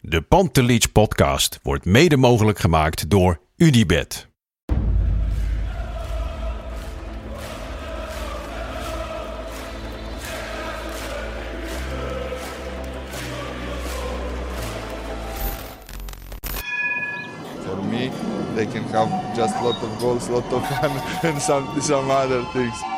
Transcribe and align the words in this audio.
De 0.00 0.22
Pantelich 0.22 0.92
podcast 0.92 1.58
wordt 1.62 1.84
mede 1.84 2.16
mogelijk 2.16 2.58
gemaakt 2.58 3.10
door 3.10 3.40
Unibed. 3.56 4.28
For 17.64 17.84
me, 17.84 18.10
they 18.54 18.66
can 18.66 18.82
have 18.92 19.36
just 19.36 19.54
lot 19.62 19.82
of 19.82 19.98
goals, 19.98 20.28
lot 20.28 20.52
of 20.52 20.66
fun, 20.68 20.90
and 21.30 21.42
some 21.42 21.80
some 21.80 22.10
other 22.10 22.44
things. 22.52 22.97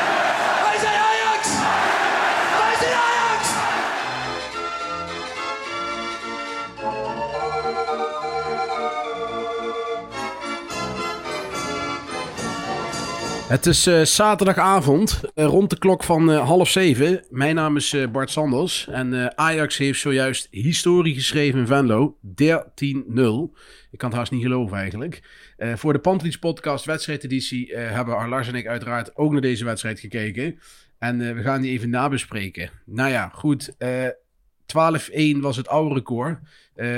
Het 13.51 13.65
is 13.65 13.87
eh, 13.87 14.01
zaterdagavond, 14.01 15.21
eh, 15.35 15.45
rond 15.45 15.69
de 15.69 15.77
klok 15.77 16.03
van 16.03 16.31
eh, 16.31 16.47
half 16.47 16.69
zeven. 16.69 17.25
Mijn 17.29 17.55
naam 17.55 17.75
is 17.75 17.95
Bart 18.11 18.29
Sanders 18.29 18.87
en 18.87 19.37
Ajax 19.37 19.77
heeft 19.77 19.99
zojuist 19.99 20.47
historie 20.51 21.13
geschreven 21.13 21.59
in 21.59 21.67
Venlo. 21.67 22.17
13-0. 22.21 23.57
Ik 23.91 23.97
kan 23.97 24.09
het 24.09 24.17
haast 24.17 24.31
niet 24.31 24.41
geloven 24.41 24.77
eigenlijk. 24.77 25.21
Voor 25.75 25.93
de 25.93 25.99
Pantelis 25.99 26.39
podcast 26.39 26.85
wedstrijdeditie 26.85 27.75
hebben 27.75 28.29
Lars 28.29 28.47
en 28.47 28.55
ik 28.55 28.67
uiteraard 28.67 29.17
ook 29.17 29.31
naar 29.31 29.41
deze 29.41 29.65
wedstrijd 29.65 29.99
gekeken. 29.99 30.59
En 30.99 31.35
we 31.35 31.41
gaan 31.41 31.61
die 31.61 31.71
even 31.71 31.89
nabespreken. 31.89 32.69
Nou 32.85 33.09
ja, 33.09 33.31
goed. 33.33 33.75
eh 33.77 34.07
12-1 34.65 35.39
was 35.39 35.57
het 35.57 35.67
oude 35.67 35.95
record. 35.95 36.39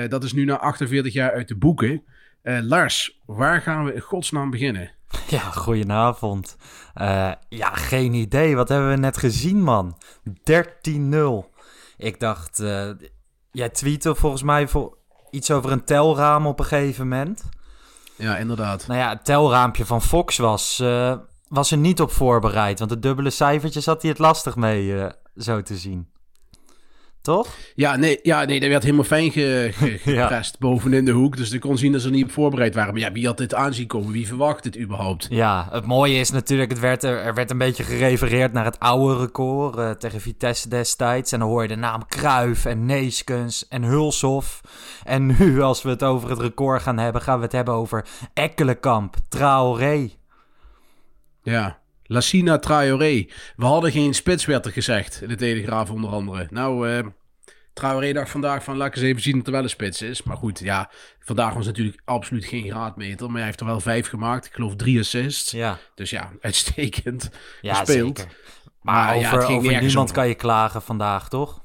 Dat 0.10 0.24
is 0.24 0.34
nu 0.34 0.46
na 0.46 0.58
48 0.58 1.14
jaar 1.14 1.32
uit 1.32 1.48
de 1.48 1.56
boeken. 1.56 2.04
Lars, 2.44 3.22
waar 3.26 3.62
gaan 3.62 3.86
we 3.86 3.94
in 3.94 4.02
godsnaam 4.02 4.50
beginnen? 4.50 4.92
Ja, 5.28 5.40
goedenavond. 5.40 6.56
Eh, 6.94 7.32
ja, 7.50 7.70
geen 7.70 8.14
idee. 8.14 8.56
Wat 8.56 8.70
hebben 8.70 8.90
we 8.90 8.96
net 8.96 9.18
gezien, 9.18 9.64
man? 9.64 9.98
13-0. 10.24 11.52
Ik 11.98 12.20
dacht, 12.20 12.60
eh, 12.60 12.90
jij 13.52 13.70
tweette 13.70 14.16
volgens 14.16 14.44
mij 14.44 14.68
voor 14.68 14.98
iets 15.30 15.52
over 15.52 15.72
een 15.72 15.86
telraam 15.86 16.48
op 16.48 16.60
een 16.60 16.66
gegeven 16.66 17.08
moment. 17.08 17.44
Ja, 18.16 18.38
inderdaad. 18.38 18.88
Nou 18.88 19.00
ja, 19.00 19.10
het 19.10 19.26
telraampje 19.26 19.86
van 19.86 20.02
Fox 20.02 20.38
was, 20.38 20.80
eh, 20.80 21.18
was 21.48 21.72
er 21.72 21.78
niet 21.78 22.02
op 22.02 22.12
voorbereid. 22.12 22.80
Want 22.80 22.92
de 22.92 23.00
dubbele 23.00 23.30
cijfertjes 23.30 23.86
had 23.86 24.02
hij 24.02 24.12
het 24.12 24.20
lastig 24.20 24.56
mee, 24.56 25.10
zo 25.36 25.62
te 25.62 25.78
zien. 25.78 26.13
Toch? 27.24 27.48
Ja, 27.76 27.96
nee, 27.96 28.20
ja, 28.22 28.46
nee, 28.46 28.60
dat 28.60 28.70
werd 28.70 28.84
helemaal 28.84 29.04
fijn 29.06 29.32
ge, 29.32 29.70
ge, 29.74 30.00
Ja. 30.12 30.22
geprest 30.22 30.60
bovenin 30.60 31.06
de 31.06 31.12
hoek. 31.12 31.38
Dus 31.38 31.52
ik 31.52 31.60
kon 31.62 31.78
zien 31.78 31.92
dat 31.92 32.02
ze 32.02 32.08
er 32.08 32.14
niet 32.14 32.24
op 32.24 32.32
voorbereid 32.32 32.76
waren. 32.76 32.94
Maar 32.94 33.02
ja, 33.02 33.12
wie 33.12 33.26
had 33.26 33.38
dit 33.38 33.54
aanzien 33.54 33.88
komen? 33.88 34.12
Wie 34.12 34.28
verwacht 34.28 34.64
dit 34.64 34.78
überhaupt? 34.80 35.28
Ja, 35.30 35.68
het 35.72 35.86
mooie 35.86 36.20
is 36.20 36.32
natuurlijk, 36.32 36.70
het 36.70 36.80
werd 36.80 37.04
er, 37.04 37.18
er 37.18 37.34
werd 37.34 37.52
een 37.52 37.58
beetje 37.58 37.84
gerefereerd 37.84 38.54
naar 38.54 38.66
het 38.66 38.80
oude 38.80 39.20
record 39.20 39.78
eh, 39.78 39.90
tegen 39.90 40.22
Vitesse 40.22 40.70
destijds. 40.70 41.32
En 41.32 41.40
dan 41.40 41.48
hoor 41.48 41.62
je 41.62 41.68
de 41.68 41.76
naam 41.76 42.06
Kruif 42.08 42.66
en 42.66 42.86
Neeskens 42.86 43.68
en 43.68 43.84
Hulshoff. 43.84 44.62
En 45.04 45.26
nu, 45.26 45.62
als 45.62 45.82
we 45.82 45.90
het 45.90 46.04
over 46.04 46.30
het 46.30 46.40
record 46.40 46.82
gaan 46.82 46.98
hebben, 46.98 47.22
gaan 47.22 47.38
we 47.38 47.44
het 47.44 47.52
hebben 47.54 47.74
over 47.74 48.06
Ekkelenkamp, 48.34 49.16
Traoré. 49.30 50.10
Ja. 51.44 51.82
Lassina 52.14 52.60
Traoré. 52.60 53.26
We 53.56 53.66
hadden 53.66 53.92
geen 53.92 54.14
spits, 54.14 54.46
werd 54.46 54.66
er 54.66 54.72
gezegd. 54.72 55.22
In 55.22 55.28
de 55.28 55.36
Telegraaf 55.36 55.90
onder 55.90 56.10
andere. 56.10 56.48
Nou, 56.50 56.90
eh 56.90 57.06
Traoré 57.74 58.14
dacht 58.14 58.30
vandaag 58.30 58.64
van, 58.64 58.78
laat 58.78 58.88
ik 58.88 58.96
eens 58.96 59.04
even 59.04 59.22
zien 59.22 59.38
dat 59.38 59.46
er 59.46 59.52
wel 59.52 59.64
een 59.64 59.70
spits 59.70 60.02
is. 60.02 60.24
Maar 60.24 60.38
goed, 60.38 60.60
ja, 60.60 60.90
vandaag 61.20 61.54
was 61.54 61.66
natuurlijk 61.66 62.02
absoluut 62.06 62.46
geen 62.46 62.70
graadmeter. 62.70 63.28
Maar 63.28 63.36
hij 63.36 63.46
heeft 63.46 63.60
er 63.60 63.66
wel 63.66 63.80
vijf 63.80 64.08
gemaakt. 64.08 64.46
Ik 64.46 64.54
geloof 64.54 64.76
drie 64.76 65.00
assists. 65.00 65.52
Ja, 65.52 65.80
Dus 65.96 66.10
ja, 66.10 66.32
uitstekend 66.42 67.30
ja 67.62 67.74
gespeeld. 67.74 68.18
zeker. 68.18 68.36
Maar, 68.82 69.18
ja, 69.20 69.32
over, 69.32 69.62
nergens 69.62 69.86
niemand 69.86 70.12
kan 70.12 70.28
je 70.28 70.36
klagen 70.36 70.82
vandaag, 70.82 71.30
toch? 71.30 71.62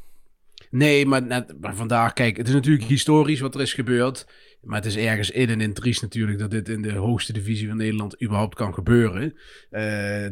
Nee, 0.70 1.06
maar, 1.06 1.22
net, 1.22 1.60
maar 1.60 1.74
vandaag, 1.74 2.12
kijk, 2.12 2.36
het 2.36 2.48
is 2.48 2.54
natuurlijk 2.54 2.84
historisch 2.84 3.40
wat 3.40 3.54
er 3.54 3.60
is 3.60 3.72
gebeurd. 3.72 4.26
Maar 4.68 4.76
het 4.76 4.86
is 4.86 4.96
ergens 4.96 5.30
in 5.30 5.48
en 5.48 5.60
in 5.60 5.72
triest 5.74 6.02
natuurlijk 6.02 6.38
dat 6.38 6.50
dit 6.50 6.68
in 6.68 6.82
de 6.82 6.92
hoogste 6.92 7.32
divisie 7.32 7.68
van 7.68 7.76
Nederland 7.76 8.22
überhaupt 8.22 8.54
kan 8.54 8.74
gebeuren. 8.74 9.36
eh, 9.70 9.82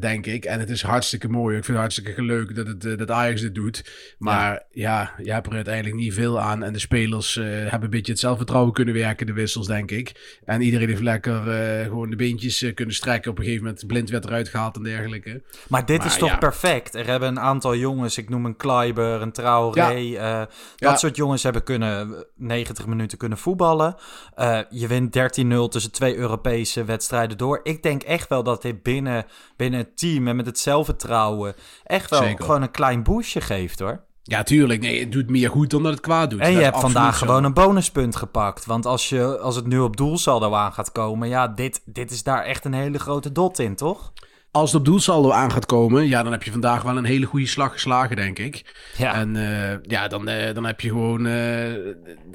denk 0.00 0.26
ik. 0.26 0.44
En 0.44 0.60
het 0.60 0.70
is 0.70 0.82
hartstikke 0.82 1.28
mooi. 1.28 1.56
Ik 1.56 1.64
vind 1.64 1.78
het 1.78 1.86
hartstikke 1.86 2.22
leuk 2.22 2.54
dat, 2.54 2.66
het, 2.66 2.84
eh, 2.84 2.96
dat 2.96 3.10
Ajax 3.10 3.40
dit 3.40 3.54
doet. 3.54 3.90
Maar 4.18 4.62
ja, 4.70 5.12
je 5.22 5.32
hebt 5.32 5.46
er 5.46 5.52
uiteindelijk 5.52 5.94
niet 5.96 6.14
veel 6.14 6.40
aan. 6.40 6.62
En 6.62 6.72
de 6.72 6.78
spelers 6.78 7.36
eh, 7.36 7.44
hebben 7.44 7.82
een 7.82 7.90
beetje 7.90 8.12
het 8.12 8.20
zelfvertrouwen 8.20 8.72
kunnen 8.72 8.94
werken, 8.94 9.26
de 9.26 9.32
wissels, 9.32 9.66
denk 9.66 9.90
ik. 9.90 10.38
En 10.44 10.60
iedereen 10.60 10.88
heeft 10.88 11.02
lekker 11.02 11.42
gewoon 11.84 12.10
de 12.10 12.16
beentjes 12.16 12.70
kunnen 12.74 12.94
strekken. 12.94 13.30
Op 13.30 13.38
een 13.38 13.44
gegeven 13.44 13.64
moment 13.66 13.86
blind 13.86 14.10
werd 14.10 14.24
eruit 14.24 14.48
gehaald 14.48 14.76
en 14.76 14.82
dergelijke. 14.82 15.42
Maar 15.68 15.86
dit 15.86 15.98
Maar 15.98 16.06
is 16.06 16.16
toch 16.16 16.28
ja. 16.30 16.36
perfect? 16.38 16.94
Er 16.94 17.06
hebben 17.06 17.28
een 17.28 17.40
aantal 17.40 17.76
jongens, 17.76 18.18
ik 18.18 18.28
noem 18.28 18.44
een 18.44 18.56
Kleiber, 18.56 19.22
een 19.22 19.32
Traoré. 19.32 20.14
eh, 20.16 20.38
dat 20.38 20.48
Ja. 20.76 20.96
soort 20.96 21.16
jongens 21.16 21.42
hebben 21.42 21.62
kunnen 21.62 22.26
90 22.36 22.86
minuten 22.86 23.18
kunnen 23.18 23.38
voetballen. 23.38 23.94
Eh, 24.34 24.58
je 24.70 24.86
wint 24.86 25.12
13-0 25.12 25.68
tussen 25.68 25.92
twee 25.92 26.16
Europese 26.16 26.84
wedstrijden 26.84 27.38
door. 27.38 27.60
Ik 27.62 27.82
denk 27.82 28.02
echt 28.02 28.28
wel 28.28 28.42
dat 28.42 28.62
dit 28.62 28.82
binnen, 28.82 29.26
binnen 29.56 29.80
het 29.80 29.98
team 29.98 30.28
en 30.28 30.36
met 30.36 30.46
het 30.46 30.58
zelfvertrouwen 30.58 31.54
echt 31.84 32.10
wel 32.10 32.22
Zeker. 32.22 32.44
gewoon 32.44 32.62
een 32.62 32.70
klein 32.70 33.02
boostje 33.02 33.40
geeft 33.40 33.78
hoor. 33.78 34.04
Ja, 34.22 34.42
tuurlijk. 34.42 34.80
Nee, 34.80 35.00
het 35.00 35.12
doet 35.12 35.30
meer 35.30 35.50
goed 35.50 35.70
dan 35.70 35.82
dat 35.82 35.92
het 35.92 36.00
kwaad 36.00 36.30
doet. 36.30 36.40
En 36.40 36.52
je 36.52 36.62
hebt 36.62 36.80
vandaag 36.80 37.16
zo. 37.16 37.26
gewoon 37.26 37.44
een 37.44 37.54
bonuspunt 37.54 38.16
gepakt. 38.16 38.66
Want 38.66 38.86
als, 38.86 39.08
je, 39.08 39.38
als 39.38 39.56
het 39.56 39.66
nu 39.66 39.78
op 39.78 39.96
doelsaldo 39.96 40.54
aan 40.54 40.72
gaat 40.72 40.92
komen, 40.92 41.28
ja, 41.28 41.48
dit, 41.48 41.82
dit 41.84 42.10
is 42.10 42.22
daar 42.22 42.42
echt 42.42 42.64
een 42.64 42.74
hele 42.74 42.98
grote 42.98 43.32
dot 43.32 43.58
in, 43.58 43.76
toch? 43.76 44.12
Als 44.56 44.72
het 44.72 44.80
op 44.80 44.86
doelsaldo 44.86 45.30
aan 45.30 45.52
gaat 45.52 45.66
komen, 45.66 46.06
ja, 46.08 46.22
dan 46.22 46.32
heb 46.32 46.42
je 46.42 46.50
vandaag 46.50 46.82
wel 46.82 46.96
een 46.96 47.04
hele 47.04 47.26
goede 47.26 47.46
slag 47.46 47.72
geslagen, 47.72 48.16
denk 48.16 48.38
ik. 48.38 48.74
Ja. 48.96 49.14
En 49.14 49.36
eh, 49.36 49.78
ja, 49.82 50.08
dan, 50.08 50.28
eh, 50.28 50.54
dan 50.54 50.64
heb 50.64 50.80
je 50.80 50.88
gewoon. 50.88 51.26
eh, 51.26 51.72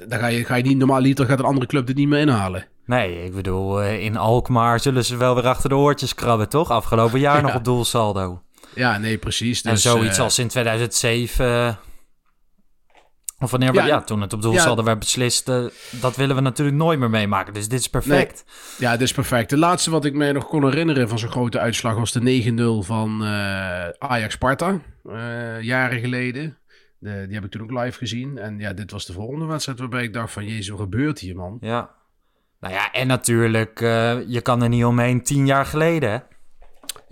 dan 0.08 0.18
ga 0.18 0.26
je, 0.26 0.44
ga 0.44 0.54
je 0.54 0.62
niet 0.62 0.78
normaal 0.78 1.00
liter 1.00 1.26
gaat 1.26 1.38
een 1.38 1.44
andere 1.44 1.66
club 1.66 1.86
dit 1.86 1.96
niet 1.96 2.08
meer 2.08 2.18
inhalen. 2.20 2.66
Nee, 2.86 3.24
ik 3.24 3.34
bedoel, 3.34 3.82
in 3.82 4.16
Alkmaar 4.16 4.80
zullen 4.80 5.04
ze 5.04 5.16
wel 5.16 5.34
weer 5.34 5.46
achter 5.46 5.68
de 5.68 5.76
oortjes 5.76 6.14
krabben, 6.14 6.48
toch? 6.48 6.70
Afgelopen 6.70 7.20
jaar 7.20 7.36
Ja. 7.36 7.42
nog 7.42 7.54
op 7.54 7.64
doelsaldo. 7.64 8.42
Ja, 8.74 8.98
nee, 8.98 9.18
precies. 9.18 9.62
en 9.62 9.70
Dus, 9.72 9.82
zoiets 9.82 10.16
eh, 10.18 10.22
als 10.24 10.38
in 10.38 10.48
2007... 10.48 11.78
Of 13.42 13.50
wanneer 13.50 13.72
we, 13.72 13.78
Ja, 13.78 13.86
ja, 13.86 14.00
toen 14.02 14.20
het 14.20 14.32
op 14.32 14.42
doelsaldo 14.42 14.82
werd 14.82 14.98
beslist, 14.98 15.48
eh, 15.48 15.64
dat 15.90 16.16
willen 16.16 16.36
we 16.36 16.42
natuurlijk 16.42 16.76
nooit 16.76 16.98
meer 16.98 17.10
meemaken. 17.10 17.54
Dus 17.54 17.68
dit 17.68 17.80
is 17.80 17.88
perfect. 17.88 18.44
Ja, 18.78 18.92
dit 18.92 19.00
is 19.00 19.12
perfect. 19.12 19.50
De 19.50 19.58
laatste 19.58 19.90
wat 19.90 20.04
ik 20.04 20.14
me 20.14 20.32
nog 20.32 20.46
kon 20.46 20.64
herinneren 20.64 21.08
van 21.08 21.18
zo'n 21.18 21.30
grote 21.30 21.58
uitslag 21.58 21.94
was 21.94 22.12
de 22.12 22.20
9-0 22.20 22.82
van 22.86 23.24
eh, 23.24 23.88
Ajax-Sparta. 23.98 24.80
eh, 25.08 25.60
jaren 25.60 26.00
geleden. 26.00 26.56
De, 26.98 27.24
die 27.26 27.34
heb 27.34 27.44
ik 27.44 27.50
toen 27.50 27.62
ook 27.62 27.82
live 27.84 27.98
gezien. 27.98 28.38
En 28.38 28.58
ja, 28.58 28.72
dit 28.72 28.90
was 28.90 29.06
de 29.06 29.12
volgende 29.12 29.44
wedstrijd 29.44 29.78
waarbij 29.78 30.02
ik 30.02 30.12
dacht 30.12 30.32
van... 30.32 30.44
Jezus, 30.46 30.68
wat 30.68 30.80
gebeurt 30.80 31.18
hier, 31.18 31.36
man? 31.36 31.56
Ja. 31.60 31.90
Nou 32.60 32.74
ja, 32.74 32.92
en 32.92 33.06
natuurlijk, 33.06 33.78
je 34.26 34.40
kan 34.42 34.62
er 34.62 34.68
niet 34.68 34.84
omheen 34.84 35.22
tien 35.22 35.46
jaar 35.46 35.66
geleden, 35.66 36.10
hè? 36.10 36.18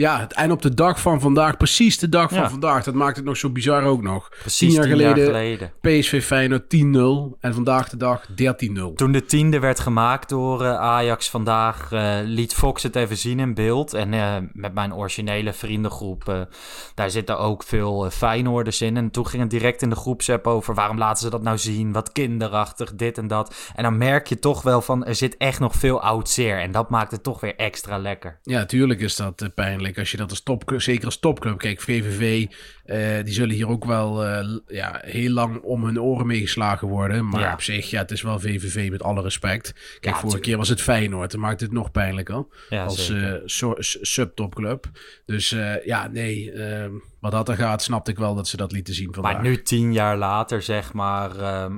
Ja, 0.00 0.20
het, 0.20 0.32
en 0.32 0.52
op 0.52 0.62
de 0.62 0.74
dag 0.74 1.00
van 1.00 1.20
vandaag, 1.20 1.56
precies 1.56 1.98
de 1.98 2.08
dag 2.08 2.28
van 2.28 2.38
Ja. 2.38 2.50
vandaag. 2.50 2.84
Dat 2.84 2.94
maakt 2.94 3.16
het 3.16 3.24
nog 3.24 3.36
zo 3.36 3.50
bizar 3.50 3.82
ook 3.82 4.02
nog. 4.02 4.28
Precies 4.28 4.58
tien 4.58 4.70
jaar 4.70 4.84
tien 4.84 4.96
jaar 4.96 5.16
geleden. 5.16 5.72
PSV 5.80 6.24
Feyenoord 6.24 6.68
10-0. 6.68 7.36
En 7.40 7.54
vandaag 7.54 7.88
de 7.88 7.96
dag 7.96 8.26
13-0. 8.34 8.94
Toen 8.94 9.12
de 9.12 9.24
tiende 9.24 9.58
werd 9.58 9.80
gemaakt 9.80 10.28
door 10.28 10.64
eh, 10.64 10.78
Ajax 10.78 11.30
vandaag, 11.30 11.92
eh, 11.92 12.18
liet 12.24 12.54
Fox 12.54 12.82
het 12.82 12.96
even 12.96 13.16
zien 13.16 13.40
in 13.40 13.54
beeld. 13.54 13.94
En 13.94 14.14
eh, 14.14 14.36
met 14.52 14.74
mijn 14.74 14.94
originele 14.94 15.52
vriendengroep, 15.52 16.46
daar 16.94 17.10
zitten 17.10 17.38
ook 17.38 17.62
veel 17.62 18.04
uh, 18.04 18.10
Feyenoorders 18.10 18.80
in. 18.80 18.96
En 18.96 19.10
toen 19.10 19.26
ging 19.26 19.42
het 19.42 19.50
direct 19.50 19.82
in 19.82 19.90
de 19.90 19.96
groepsapp 19.96 20.46
over 20.46 20.74
waarom 20.74 20.98
laten 20.98 21.22
ze 21.22 21.30
dat 21.30 21.42
nou 21.42 21.58
zien? 21.58 21.92
Wat 21.92 22.12
kinderachtig, 22.12 22.94
dit 22.94 23.18
en 23.18 23.26
dat. 23.28 23.70
En 23.74 23.82
dan 23.82 23.98
merk 23.98 24.26
je 24.26 24.38
toch 24.38 24.62
wel 24.62 24.82
van, 24.82 25.04
er 25.04 25.14
zit 25.14 25.36
echt 25.36 25.60
nog 25.60 25.74
veel 25.74 26.02
oud 26.02 26.28
zeer. 26.28 26.58
En 26.60 26.72
dat 26.72 26.90
maakt 26.90 27.10
het 27.10 27.22
toch 27.22 27.40
weer 27.40 27.56
extra 27.56 27.98
lekker. 27.98 28.38
Ja, 28.42 28.64
tuurlijk 28.64 29.00
is 29.00 29.16
dat 29.16 29.42
eh, 29.42 29.48
als 29.98 30.10
je 30.10 30.16
dat 30.16 30.30
als 30.30 30.42
topclub, 30.42 30.82
zeker 30.82 31.04
als 31.04 31.18
topclub. 31.18 31.58
Kijk, 31.58 31.80
VVV, 31.80 32.46
eh, 32.84 33.24
die 33.24 33.34
zullen 33.34 33.54
hier 33.54 33.68
ook 33.68 33.84
wel 33.84 34.24
eh, 34.26 34.56
ja, 34.66 35.00
heel 35.04 35.30
lang 35.32 35.60
om 35.60 35.84
hun 35.84 36.00
oren 36.00 36.26
meegeslagen 36.26 36.88
worden. 36.88 37.28
Maar 37.28 37.40
Ja. 37.40 37.52
op 37.52 37.62
zich, 37.62 37.90
ja, 37.90 37.98
het 38.00 38.10
is 38.10 38.22
wel 38.22 38.38
VVV 38.40 38.90
met 38.90 39.02
alle 39.02 39.22
respect. 39.22 39.98
Kijk, 40.00 40.16
vorige 40.16 40.40
keer 40.40 40.56
was 40.56 40.68
het 40.68 40.80
Feyenoord. 40.82 41.30
Dan 41.30 41.40
maakt 41.40 41.60
het 41.60 41.72
nog 41.72 41.90
pijnlijker. 41.90 42.46
Ja, 42.68 42.84
als 42.84 43.12
so- 43.44 43.74
s- 43.78 43.98
subtopclub. 44.00 44.86
Dus 45.26 45.48
ja, 45.84 46.08
nee, 46.08 46.52
eh, 46.52 46.90
wat 47.20 47.32
dat 47.32 47.48
er 47.48 47.56
gaat, 47.56 47.82
snapte 47.82 48.10
ik 48.10 48.18
wel 48.18 48.34
dat 48.34 48.48
ze 48.48 48.56
dat 48.56 48.72
lieten 48.72 48.94
zien 48.94 49.14
vandaag. 49.14 49.32
Maar 49.32 49.42
nu, 49.42 49.62
tien 49.62 49.92
jaar 49.92 50.16
later, 50.16 50.62
zeg 50.62 50.92
maar, 50.92 51.36
ehm, 51.36 51.76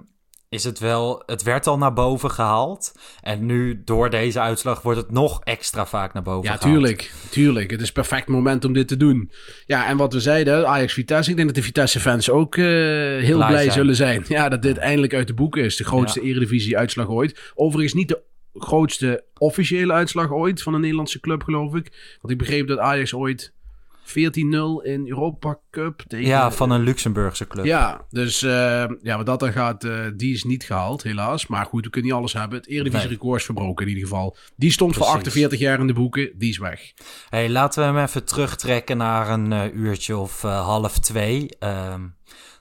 is 0.53 0.65
het 0.65 0.79
wel... 0.79 1.23
Het 1.27 1.43
werd 1.43 1.67
al 1.67 1.79
naar 1.79 1.93
boven 1.93 2.31
gehaald. 2.31 2.95
En 3.21 3.47
nu, 3.47 3.83
door 3.85 4.11
deze 4.11 4.41
uitslag, 4.41 4.83
wordt 4.83 4.99
het 4.99 5.11
nog 5.11 5.41
extra 5.45 5.87
vaak 5.87 6.13
naar 6.13 6.23
boven 6.23 6.51
Ja, 6.51 6.57
gehaald. 6.57 6.73
tuurlijk. 6.75 7.13
Tuurlijk. 7.31 7.71
Het 7.71 7.81
is 7.81 7.93
perfect 7.93 8.29
moment 8.29 8.65
om 8.65 8.73
dit 8.73 8.89
te 8.89 8.97
doen. 8.97 9.31
Ja, 9.67 9.87
en 9.87 9.97
wat 9.97 10.13
we 10.13 10.21
zeiden, 10.21 10.69
Ajax-Vitesse. 10.69 11.31
Ik 11.31 11.37
denk 11.37 11.49
dat 11.49 11.57
de 11.57 11.63
Vitesse-fans 11.63 12.31
ook 12.31 12.57
eh, 12.57 12.65
heel 12.65 13.37
blij, 13.37 13.49
Blij 13.49 13.63
zijn. 13.63 13.73
zullen 13.73 13.97
zijn. 13.97 14.25
Ja, 14.39 14.49
dat 14.49 14.63
dit 14.63 14.77
eindelijk 14.77 15.15
uit 15.15 15.27
de 15.27 15.35
boeken 15.35 15.63
is. 15.65 15.77
De 15.77 15.85
grootste 15.85 16.21
eredivisie-uitslag 16.21 17.09
ooit. 17.09 17.53
Overigens 17.55 17.95
niet 17.95 18.09
de 18.09 18.23
grootste 18.55 19.25
officiële 19.39 19.93
uitslag 19.93 20.31
ooit 20.33 20.63
van 20.63 20.75
een 20.75 20.81
Nederlandse 20.81 21.21
club, 21.21 21.43
geloof 21.43 21.75
ik. 21.75 22.17
Want 22.21 22.33
ik 22.33 22.39
begreep 22.39 22.67
dat 22.67 22.79
Ajax 22.79 23.15
ooit 23.15 23.53
14-0 24.05 24.83
in 24.83 25.09
Europa 25.09 25.59
Cup 25.71 26.03
tegen... 26.07 26.27
Ja, 26.27 26.51
van 26.51 26.71
een 26.71 26.83
Luxemburgse 26.83 27.47
club. 27.47 27.65
Ja, 27.65 28.05
dus 28.11 28.43
eh, 28.43 28.85
ja, 29.03 29.17
wat 29.17 29.27
dat 29.27 29.41
dan 29.41 29.53
gaat, 29.53 29.85
eh, 29.85 30.01
die 30.17 30.35
is 30.35 30.45
niet 30.45 30.65
gehaald, 30.65 31.03
helaas. 31.03 31.47
Maar 31.47 31.67
goed, 31.67 31.85
we 31.85 31.91
kunnen 31.91 32.11
niet 32.11 32.19
alles 32.19 32.33
hebben. 32.33 32.59
Het 32.59 32.69
Eredivisie-record 32.69 33.39
is 33.39 33.45
verbroken 33.45 33.87
in 33.87 33.93
ieder 33.93 34.09
geval. 34.09 34.37
Die 34.57 34.73
stond 34.73 34.95
voor 34.95 35.05
Precies. 35.05 35.23
48 35.23 35.59
jaar 35.59 35.81
in 35.81 35.87
de 35.87 35.93
boeken, 35.93 36.33
die 36.39 36.51
is 36.51 36.59
weg. 36.59 36.93
Hey, 37.29 37.51
laten 37.51 37.81
we 37.81 37.87
hem 37.87 38.05
even 38.05 38.25
terugtrekken 38.25 38.97
naar 38.97 39.29
een 39.29 39.53
eh, 39.53 39.75
uurtje 39.75 40.17
of 40.17 40.43
half 40.43 40.99
twee. 40.99 41.49
Ehm, 41.59 42.01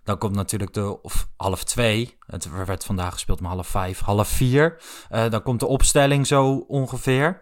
dan 0.03 0.17
komt 0.17 0.35
natuurlijk 0.35 0.73
de, 0.73 1.01
of 1.01 1.27
half 1.35 1.63
twee, 1.63 2.17
het 2.19 2.65
werd 2.65 2.85
vandaag 2.85 3.13
gespeeld 3.13 3.39
om 3.39 3.45
half 3.45 3.67
vijf, 3.67 3.99
half 3.99 4.27
vier. 4.27 4.81
Dan 5.09 5.41
komt 5.41 5.59
de 5.59 5.67
opstelling 5.67 6.27
zo 6.27 6.65
ongeveer. 6.67 7.41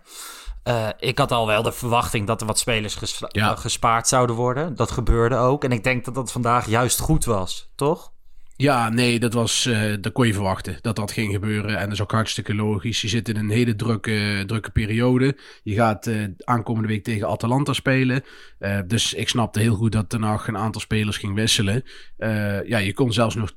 Eh, 0.64 0.88
ik 1.00 1.18
had 1.18 1.32
al 1.32 1.48
wel 1.48 1.62
de 1.64 1.72
verwachting 1.72 2.28
dat 2.28 2.42
er 2.42 2.48
wat 2.48 2.60
spelers 2.60 2.96
ges- 2.96 3.24
Ja. 3.28 3.52
eh, 3.52 3.58
gespaard 3.58 4.08
zouden 4.08 4.36
worden. 4.36 4.76
Dat 4.76 4.92
gebeurde 4.92 5.36
ook. 5.36 5.64
En 5.64 5.72
ik 5.72 5.84
denk 5.84 6.06
dat 6.06 6.16
dat 6.16 6.32
vandaag 6.32 6.68
juist 6.68 7.00
goed 7.00 7.26
was, 7.26 7.72
toch? 7.76 8.12
Ja, 8.56 8.90
nee, 8.90 9.20
dat 9.20 9.34
was, 9.34 9.66
eh, 9.66 9.94
dat 10.02 10.12
kon 10.14 10.28
je 10.28 10.34
verwachten 10.34 10.78
dat 10.82 10.96
dat 10.96 11.12
ging 11.12 11.34
gebeuren. 11.34 11.78
En 11.78 11.84
dat 11.84 11.92
is 11.92 12.02
ook 12.02 12.12
hartstikke 12.12 12.56
logisch. 12.56 13.02
Je 13.02 13.08
zit 13.08 13.30
in 13.30 13.36
een 13.36 13.50
hele 13.50 13.76
drukke, 13.76 14.44
drukke 14.48 14.72
periode. 14.72 15.38
Je 15.64 15.76
gaat 15.76 16.10
aankomende 16.44 16.88
week 16.88 17.04
tegen 17.04 17.28
Atalanta 17.28 17.74
spelen. 17.74 18.24
Dus 18.88 19.14
ik 19.14 19.30
snapte 19.30 19.60
heel 19.60 19.76
goed 19.76 19.92
dat 19.92 20.12
Hag 20.20 20.48
een 20.48 20.58
aantal 20.58 20.82
spelers 20.82 21.18
ging 21.18 21.36
wisselen. 21.36 21.84
Ja, 22.66 22.78
je 22.78 22.94
kon 22.94 23.14
zelfs 23.14 23.36
nog 23.36 23.52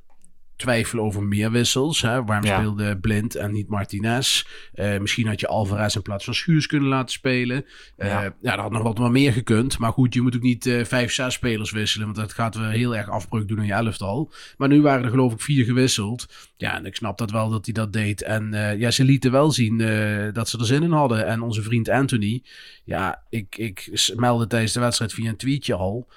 twijfelen 0.55 1.03
over 1.03 1.23
meer 1.23 1.51
wissels. 1.51 2.01
Hè? 2.01 2.23
Waarom 2.23 2.45
Ja. 2.45 2.57
speelde 2.57 2.97
Blind 2.97 3.35
en 3.35 3.51
niet 3.51 3.67
Martinez? 3.69 4.43
Eh, 4.73 4.97
misschien 4.99 5.27
had 5.27 5.39
je 5.39 5.47
Alvarez 5.47 5.95
in 5.95 6.01
plaats 6.01 6.25
van 6.25 6.33
Schuurs 6.33 6.67
kunnen 6.67 6.89
laten 6.89 7.11
spelen. 7.13 7.65
Eh, 7.97 8.07
Ja. 8.09 8.21
ja. 8.21 8.51
dat 8.51 8.59
had 8.59 8.71
nog 8.71 8.81
wat 8.97 9.11
meer 9.11 9.33
gekund. 9.33 9.77
Maar 9.77 9.91
goed, 9.91 10.13
je 10.13 10.21
moet 10.21 10.35
ook 10.35 10.41
niet 10.41 10.65
eh, 10.65 10.83
vijf, 10.85 11.11
zes 11.11 11.33
spelers 11.33 11.71
wisselen. 11.71 12.05
Want 12.05 12.17
dat 12.17 12.33
gaat 12.33 12.55
wel 12.55 12.69
heel 12.69 12.95
erg 12.95 13.09
afbreuk 13.09 13.47
doen 13.47 13.59
aan 13.59 13.65
je 13.65 13.73
elftal. 13.73 14.31
Maar 14.57 14.67
nu 14.67 14.81
waren 14.81 15.03
er 15.03 15.09
geloof 15.09 15.33
ik 15.33 15.41
vier 15.41 15.65
gewisseld. 15.65 16.25
Ja, 16.57 16.75
en 16.77 16.85
ik 16.85 16.95
snap 16.95 17.17
dat 17.17 17.31
wel 17.31 17.49
dat 17.49 17.65
hij 17.65 17.73
dat 17.73 17.93
deed. 17.93 18.21
En 18.21 18.51
ja, 18.77 18.91
ze 18.91 19.03
lieten 19.03 19.31
wel 19.31 19.51
zien 19.51 19.77
dat 20.33 20.49
ze 20.49 20.57
er 20.57 20.65
zin 20.65 20.83
in 20.83 20.91
hadden. 20.91 21.27
En 21.27 21.41
onze 21.41 21.61
vriend 21.61 21.89
Anthony. 21.89 22.43
Ja, 22.83 23.23
ik, 23.29 23.55
ik 23.57 24.11
meldde 24.15 24.47
tijdens 24.47 24.73
de 24.73 24.79
wedstrijd 24.79 25.13
via 25.13 25.29
een 25.29 25.37
tweetje 25.37 25.73
al. 25.73 26.07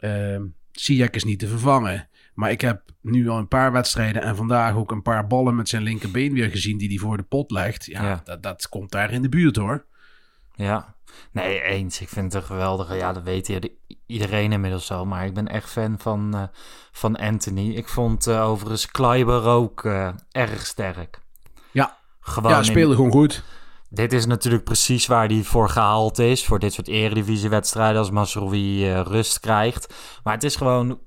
Uh, 0.00 0.36
Ziyech 0.72 1.10
is 1.10 1.24
niet 1.24 1.38
te 1.38 1.46
vervangen. 1.48 2.08
Maar 2.40 2.50
ik 2.50 2.60
heb 2.60 2.82
nu 3.00 3.28
al 3.28 3.38
een 3.38 3.48
paar 3.48 3.72
wedstrijden 3.72 4.22
en 4.22 4.36
vandaag 4.36 4.74
ook 4.74 4.90
een 4.90 5.02
paar 5.02 5.26
ballen 5.26 5.54
met 5.56 5.68
zijn 5.68 5.82
linkerbeen 5.82 6.32
weer 6.32 6.50
gezien 6.50 6.78
die 6.78 6.88
hij 6.88 6.96
voor 6.98 7.16
de 7.16 7.22
pot 7.22 7.50
legt. 7.50 7.84
Ja, 7.84 8.02
Ja. 8.02 8.20
Dat, 8.24 8.42
dat 8.42 8.68
komt 8.68 8.90
daar 8.90 9.10
in 9.12 9.22
de 9.22 9.28
buurt 9.28 9.56
hoor. 9.56 9.84
Ja, 10.54 10.94
nee, 11.32 11.62
eens. 11.62 12.00
Ik 12.00 12.08
vind 12.08 12.32
het 12.32 12.42
een 12.42 12.48
geweldige. 12.48 12.94
Ja, 12.94 13.12
dat 13.12 13.22
weet 13.22 13.70
iedereen 14.06 14.52
inmiddels 14.52 14.90
al. 14.90 15.06
Maar 15.06 15.26
ik 15.26 15.34
ben 15.34 15.48
echt 15.48 15.70
fan 15.70 15.98
van, 15.98 16.34
eh, 16.34 16.42
van 16.92 17.16
Anthony. 17.16 17.70
Ik 17.74 17.88
vond 17.88 18.26
eh, 18.26 18.48
overigens 18.48 18.86
Kleiber 18.90 19.44
ook 19.44 19.84
eh, 19.84 20.08
erg 20.30 20.66
sterk. 20.66 21.18
Ja, 21.72 21.96
Gewoon 22.20 22.50
ja 22.50 22.58
in- 22.58 22.64
speelde 22.64 22.94
gewoon 22.94 23.10
goed. 23.10 23.42
Dit 23.92 24.12
is 24.12 24.26
natuurlijk 24.26 24.64
precies 24.64 25.06
waar 25.06 25.26
hij 25.26 25.42
voor 25.42 25.68
gehaald 25.68 26.18
is. 26.18 26.44
Voor 26.44 26.58
dit 26.58 26.72
soort 26.72 26.88
eredivisiewedstrijden 26.88 27.98
als 27.98 28.10
Masrowi 28.10 28.92
rust 28.92 29.40
krijgt. 29.40 29.94
Maar 30.24 30.34
het 30.34 30.44
is 30.44 30.56
gewoon 30.56 30.98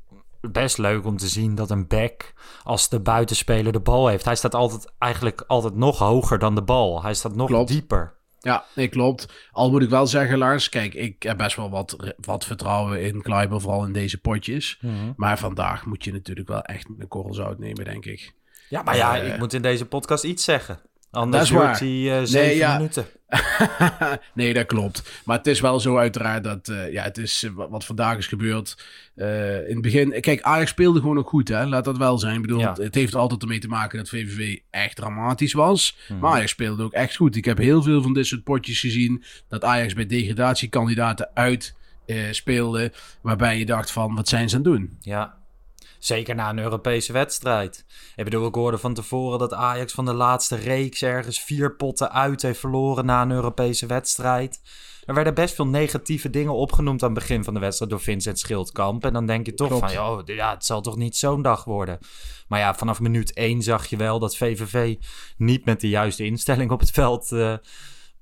best 0.51 0.77
leuk 0.77 1.05
om 1.05 1.17
te 1.17 1.27
zien 1.27 1.55
dat 1.55 1.69
een 1.69 1.87
back 1.87 2.33
als 2.63 2.89
de 2.89 2.99
buitenspeler 2.99 3.71
de 3.71 3.79
bal 3.79 4.07
heeft. 4.07 4.25
Hij 4.25 4.35
staat 4.35 4.55
altijd, 4.55 4.91
eigenlijk 4.99 5.43
altijd 5.47 5.75
nog 5.75 5.97
hoger 5.99 6.39
dan 6.39 6.55
de 6.55 6.61
bal. 6.63 7.03
Hij 7.03 7.13
staat 7.13 7.35
nog 7.35 7.47
Klopt. 7.47 7.69
dieper. 7.69 8.13
Ja, 8.39 8.63
nee, 8.75 8.87
klopt. 8.87 9.47
Al 9.51 9.71
moet 9.71 9.81
ik 9.81 9.89
wel 9.89 10.07
zeggen, 10.07 10.37
Lars, 10.37 10.69
kijk, 10.69 10.93
ik 10.93 11.23
heb 11.23 11.37
best 11.37 11.55
wel 11.55 11.69
wat, 11.69 12.13
wat 12.21 12.45
vertrouwen 12.45 13.01
in 13.03 13.21
Kleiber, 13.21 13.61
vooral 13.61 13.85
in 13.85 13.93
deze 13.93 14.17
potjes. 14.17 14.79
Maar 15.15 15.39
vandaag 15.39 15.85
moet 15.85 16.03
je 16.03 16.11
natuurlijk 16.11 16.47
wel 16.47 16.61
echt 16.61 16.87
een 16.99 17.07
korrel 17.07 17.33
zout 17.33 17.59
nemen, 17.59 17.85
denk 17.85 18.05
ik. 18.05 18.33
Ja, 18.69 18.81
maar 18.81 18.95
ja, 18.95 19.17
Eh, 19.19 19.33
ik 19.33 19.39
moet 19.39 19.53
in 19.53 19.61
deze 19.61 19.85
podcast 19.85 20.23
iets 20.23 20.43
zeggen. 20.43 20.79
Anders 21.13 21.49
waar. 21.49 21.79
hij 21.79 22.19
eh, 22.19 22.25
zeven 22.25 22.47
Nee, 22.47 22.55
ja. 22.57 22.75
minuten. 22.77 23.05
nee, 24.33 24.53
dat 24.53 24.65
klopt. 24.65 25.21
Maar 25.25 25.37
het 25.37 25.47
is 25.47 25.59
wel 25.59 25.79
zo 25.79 25.97
uiteraard 25.97 26.43
dat, 26.43 26.67
eh, 26.67 26.91
ja, 26.91 27.03
het 27.03 27.17
is 27.17 27.43
eh, 27.43 27.51
wat, 27.51 27.69
wat 27.69 27.85
vandaag 27.85 28.17
is 28.17 28.27
gebeurd. 28.27 28.77
Eh, 29.15 29.67
in 29.67 29.73
het 29.73 29.81
begin, 29.81 30.21
kijk, 30.21 30.41
Ajax 30.41 30.69
speelde 30.69 30.99
gewoon 30.99 31.17
ook 31.17 31.29
goed, 31.29 31.47
hè. 31.47 31.65
Laat 31.65 31.85
dat 31.85 31.97
wel 31.97 32.17
zijn. 32.17 32.35
Ik 32.35 32.41
bedoel, 32.41 32.59
Ja. 32.59 32.75
het, 32.79 32.95
heeft 32.95 33.13
er 33.13 33.19
altijd 33.19 33.41
ermee 33.41 33.59
te 33.59 33.67
maken 33.67 33.97
dat 33.97 34.09
VVV 34.09 34.57
echt 34.69 34.95
dramatisch 34.95 35.53
was. 35.53 35.97
Mhm. 36.07 36.19
Maar 36.19 36.31
Ajax 36.31 36.51
speelde 36.51 36.83
ook 36.83 36.93
echt 36.93 37.15
goed. 37.15 37.35
Ik 37.35 37.45
heb 37.45 37.57
heel 37.57 37.81
veel 37.83 38.01
van 38.01 38.13
dit 38.13 38.25
soort 38.25 38.43
potjes 38.43 38.79
gezien 38.79 39.23
dat 39.47 39.63
Ajax 39.63 39.93
bij 39.93 40.05
degradatiekandidaten 40.05 41.29
uit 41.33 41.75
speelde. 42.31 42.91
Waarbij 43.21 43.57
je 43.57 43.65
dacht 43.65 43.91
van, 43.91 44.15
wat 44.15 44.27
zijn 44.27 44.49
ze 44.49 44.55
aan 44.55 44.61
het 44.61 44.71
doen? 44.71 44.97
Ja, 44.99 45.37
zeker 46.05 46.35
na 46.35 46.49
een 46.49 46.59
Europese 46.59 47.13
wedstrijd. 47.13 47.85
Ik 48.15 48.23
bedoel, 48.23 48.47
ik 48.47 48.55
hoorde 48.55 48.77
van 48.77 48.93
tevoren 48.93 49.39
dat 49.39 49.53
Ajax 49.53 49.93
van 49.93 50.05
de 50.05 50.13
laatste 50.13 50.55
reeks 50.55 51.01
ergens 51.01 51.39
vier 51.39 51.75
potten 51.75 52.11
uit 52.11 52.41
heeft 52.41 52.59
verloren 52.59 53.05
na 53.05 53.21
een 53.21 53.31
Europese 53.31 53.85
wedstrijd. 53.85 54.61
Er 55.05 55.13
werden 55.13 55.33
best 55.33 55.55
veel 55.55 55.67
negatieve 55.67 56.29
dingen 56.29 56.53
opgenoemd 56.53 57.03
aan 57.03 57.09
het 57.09 57.19
begin 57.19 57.43
van 57.43 57.53
de 57.53 57.59
wedstrijd 57.59 57.91
door 57.91 58.01
Vincent 58.01 58.39
Schildkamp. 58.39 59.05
En 59.05 59.13
dan 59.13 59.25
denk 59.25 59.45
je 59.45 59.53
toch 59.53 59.67
Klopt. 59.67 59.83
van, 59.83 59.93
joh, 59.93 60.21
ja, 60.25 60.53
het 60.53 60.65
zal 60.65 60.81
toch 60.81 60.95
niet 60.95 61.17
zo'n 61.17 61.41
dag 61.41 61.63
worden. 61.63 61.97
Maar 62.47 62.59
ja, 62.59 62.75
vanaf 62.75 62.99
minuut 62.99 63.33
1 63.33 63.61
zag 63.61 63.85
je 63.85 63.97
wel 63.97 64.19
dat 64.19 64.37
VVV 64.37 64.95
niet 65.37 65.65
met 65.65 65.81
de 65.81 65.89
juiste 65.89 66.25
instelling 66.25 66.71
op 66.71 66.79
het 66.79 66.91
veld 66.91 67.31
eh, 67.31 67.53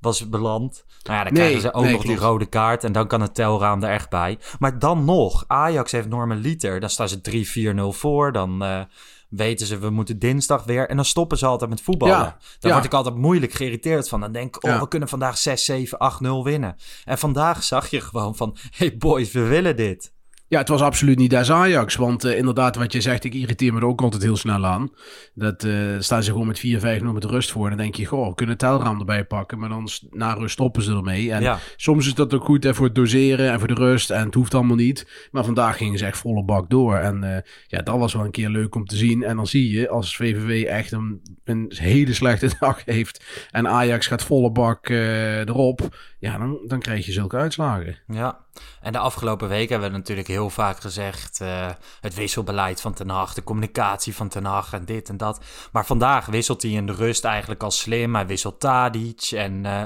was 0.02 0.30
beland. 0.30 0.86
Nou 1.04 1.18
ja, 1.18 1.24
dan 1.24 1.34
Nee, 1.34 1.42
krijgen 1.42 1.62
ze 1.62 1.74
ook 1.74 1.84
nee, 1.84 1.92
nog 1.94 2.02
die 2.02 2.16
rode 2.16 2.46
kaart 2.46 2.84
en 2.84 2.92
dan 2.92 3.08
kan 3.08 3.22
het 3.22 3.36
telraam 3.36 3.84
er 3.84 3.90
echt 3.90 4.10
bij. 4.10 4.40
Maar 4.60 4.80
dan 4.80 5.06
nog, 5.06 5.44
Ajax 5.48 5.92
heeft 5.92 6.10
Norman 6.10 6.38
Liter, 6.38 6.80
dan 6.80 6.90
staan 6.90 7.10
ze 7.10 7.74
3-4-0 7.96 7.98
voor, 7.98 8.32
dan 8.32 8.64
eh, 8.64 8.82
weten 9.30 9.68
ze 9.68 9.78
we 9.78 9.90
moeten 9.90 10.20
dinsdag 10.20 10.64
weer 10.64 10.90
en 10.90 10.96
dan 10.96 11.06
stoppen 11.06 11.38
ze 11.38 11.46
altijd 11.46 11.70
met 11.70 11.82
voetballen. 11.82 12.16
Ja, 12.18 12.24
Daar 12.24 12.38
ja. 12.60 12.72
word 12.72 12.86
ik 12.86 12.94
altijd 12.94 13.16
moeilijk 13.16 13.52
geïrriteerd 13.54 14.10
van. 14.10 14.20
Dan 14.20 14.32
denk 14.32 14.56
ik, 14.56 14.64
oh, 14.64 14.72
Ja. 14.72 14.80
we 14.80 14.88
kunnen 14.88 15.10
vandaag 15.10 15.38
6, 15.38 15.66
7, 15.66 15.98
8-0 15.98 16.44
winnen. 16.44 16.76
En 17.06 17.18
vandaag 17.18 17.64
zag 17.64 17.88
je 17.90 18.02
gewoon 18.02 18.36
van, 18.36 18.56
hey 18.78 18.98
boys, 18.98 19.32
we 19.32 19.42
willen 19.42 19.76
dit. 19.76 20.14
Ja, 20.52 20.58
het 20.60 20.68
was 20.68 20.82
absoluut 20.82 21.18
niet 21.18 21.30
des 21.30 21.52
Ajax. 21.52 21.96
Want 21.96 22.26
uh, 22.26 22.38
inderdaad, 22.38 22.76
wat 22.76 22.94
je 22.94 23.02
zegt, 23.02 23.24
ik 23.24 23.34
irriteer 23.34 23.74
me 23.74 23.80
er 23.80 23.86
ook 23.86 24.02
altijd 24.02 24.22
heel 24.24 24.38
snel 24.38 24.66
aan. 24.66 24.92
Dat 25.34 25.64
uh, 25.64 25.96
staan 26.00 26.24
ze 26.24 26.32
gewoon 26.32 26.48
met 26.48 26.60
4-5 27.00 27.02
nog 27.02 27.14
met 27.14 27.24
rust 27.24 27.52
voor. 27.52 27.64
En 27.64 27.70
dan 27.70 27.78
denk 27.82 27.96
je, 27.96 28.06
goh, 28.06 28.28
we 28.28 28.36
kunnen 28.36 28.56
het 28.56 28.64
telraam 28.64 29.00
erbij 29.00 29.26
pakken. 29.26 29.60
Maar 29.60 29.70
dan 29.70 29.88
na 30.10 30.34
rust 30.34 30.54
stoppen 30.54 30.82
ze 30.84 30.92
ermee. 30.92 31.32
En 31.32 31.42
Ja. 31.42 31.60
soms 31.76 32.08
is 32.08 32.14
dat 32.14 32.34
ook 32.34 32.44
goed 32.44 32.64
hè, 32.64 32.74
voor 32.74 32.86
het 32.86 32.96
doseren 32.96 33.52
en 33.52 33.60
voor 33.60 33.68
de 33.68 33.74
rust. 33.74 34.10
En 34.10 34.26
het 34.26 34.34
hoeft 34.34 34.54
allemaal 34.54 34.76
niet. 34.76 35.28
Maar 35.32 35.46
vandaag 35.46 35.78
gingen 35.78 36.00
ze 36.00 36.06
echt 36.06 36.18
volle 36.18 36.44
bak 36.44 36.70
door. 36.70 36.96
En 36.96 37.24
eh, 37.24 37.42
ja, 37.68 37.82
dat 37.82 37.98
was 37.98 38.14
wel 38.14 38.26
een 38.26 38.32
keer 38.32 38.50
leuk 38.50 38.76
om 38.76 38.86
te 38.86 38.96
zien. 38.96 39.24
En 39.24 39.36
dan 39.36 39.48
zie 39.48 39.72
je, 39.72 39.90
als 39.90 40.16
VVV 40.16 40.64
echt 40.66 40.92
een, 40.92 41.22
een 41.44 41.72
hele 41.76 42.14
slechte 42.14 42.50
dag 42.60 42.82
heeft. 42.86 43.24
En 43.52 43.68
Ajax 43.68 44.08
gaat 44.08 44.24
volle 44.24 44.52
bak 44.52 44.88
eh, 44.90 45.40
erop. 45.40 45.96
Ja, 46.20 46.38
dan, 46.38 46.60
dan 46.68 46.80
krijg 46.80 47.06
je 47.06 47.12
zulke 47.12 47.38
uitslagen. 47.38 47.98
Ja, 48.08 48.40
en 48.82 48.92
de 48.92 48.98
afgelopen 48.98 49.48
week 49.50 49.70
hebben 49.70 49.92
we 49.92 49.98
natuurlijk 49.98 50.28
heel 50.28 50.50
vaak 50.50 50.80
gezegd... 50.80 51.42
eh, 51.42 51.70
het 52.02 52.14
wisselbeleid 52.14 52.82
van 52.82 52.94
Ten 52.94 53.10
Hag, 53.10 53.34
de 53.34 53.44
communicatie 53.44 54.16
van 54.16 54.28
Ten 54.28 54.46
Hag 54.46 54.74
en 54.74 54.86
dit 54.86 55.10
en 55.10 55.18
dat. 55.18 55.42
Maar 55.72 55.86
vandaag 55.86 56.26
wisselt 56.26 56.62
hij 56.62 56.72
in 56.72 56.86
de 56.86 56.94
rust 56.94 57.24
eigenlijk 57.26 57.64
al 57.64 57.72
slim. 57.72 58.16
Hij 58.16 58.28
wisselt 58.28 58.60
Tadic 58.60 59.22
en... 59.32 59.66
eh, 59.66 59.84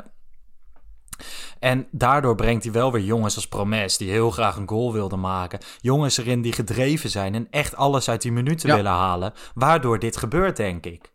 en 1.60 1.88
daardoor 1.92 2.36
brengt 2.36 2.64
hij 2.64 2.74
wel 2.74 2.92
weer 2.92 3.04
jongens 3.04 3.36
als 3.36 3.48
Promes... 3.48 3.98
die 3.98 4.10
heel 4.10 4.32
graag 4.32 4.56
een 4.56 4.70
goal 4.70 4.94
wilden 4.94 5.20
maken. 5.20 5.60
Jongens 5.82 6.18
erin 6.18 6.42
die 6.42 6.54
gedreven 6.54 7.10
zijn 7.10 7.36
en 7.36 7.48
echt 7.52 7.76
alles 7.76 8.10
uit 8.10 8.22
die 8.22 8.32
minuten 8.32 8.70
Ja. 8.70 8.76
willen 8.76 8.92
halen. 8.92 9.34
Waardoor 9.54 10.00
dit 10.00 10.18
gebeurt, 10.18 10.58
denk 10.58 10.86
ik. 10.86 11.14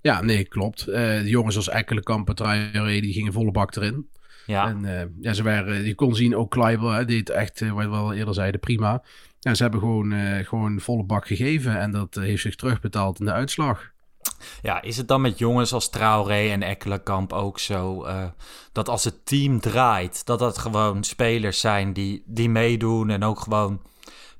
Ja, 0.00 0.22
nee, 0.22 0.44
klopt. 0.44 0.86
Eh, 0.86 0.94
de 1.02 1.28
jongens 1.28 1.56
als 1.56 1.68
Ekkelenkamp 1.68 2.30
en 2.40 2.84
die 2.86 3.12
gingen 3.12 3.32
volle 3.32 3.50
bak 3.50 3.76
erin. 3.76 4.10
Ja, 4.46 4.66
En 4.66 4.84
eh, 4.84 5.06
ja, 5.20 5.32
ze 5.32 5.42
waren, 5.42 5.84
je 5.84 5.94
kon 5.94 6.14
zien, 6.14 6.36
ook 6.36 6.50
Kleiber 6.50 6.94
hè, 6.94 7.04
deed 7.04 7.30
echt, 7.30 7.60
eh, 7.60 7.70
wat 7.70 7.84
we 7.84 7.96
al 7.96 8.12
eerder 8.12 8.34
zeiden, 8.34 8.60
prima. 8.60 9.02
Ja, 9.38 9.54
ze 9.54 9.62
hebben 9.62 9.80
gewoon, 9.80 10.12
eh, 10.12 10.46
gewoon 10.46 10.80
volle 10.80 11.04
bak 11.04 11.26
gegeven 11.26 11.78
en 11.78 11.90
dat 11.90 12.14
heeft 12.14 12.42
zich 12.42 12.54
terugbetaald 12.54 13.20
in 13.20 13.26
de 13.26 13.32
uitslag. 13.32 13.90
Ja, 14.62 14.82
is 14.82 14.96
het 14.96 15.08
dan 15.08 15.20
met 15.20 15.38
jongens 15.38 15.72
als 15.72 15.90
Traoré 15.90 16.50
en 16.50 16.62
Ekkelenkamp 16.62 17.32
ook 17.32 17.58
zo... 17.58 18.06
dat 18.72 18.88
als 18.88 19.04
het 19.04 19.26
team 19.26 19.60
draait, 19.60 20.26
dat 20.26 20.38
dat 20.38 20.58
gewoon 20.58 21.04
spelers 21.04 21.60
zijn 21.60 21.92
die, 21.92 22.22
die 22.26 22.48
meedoen... 22.48 23.10
en 23.10 23.24
ook 23.24 23.40
gewoon 23.40 23.80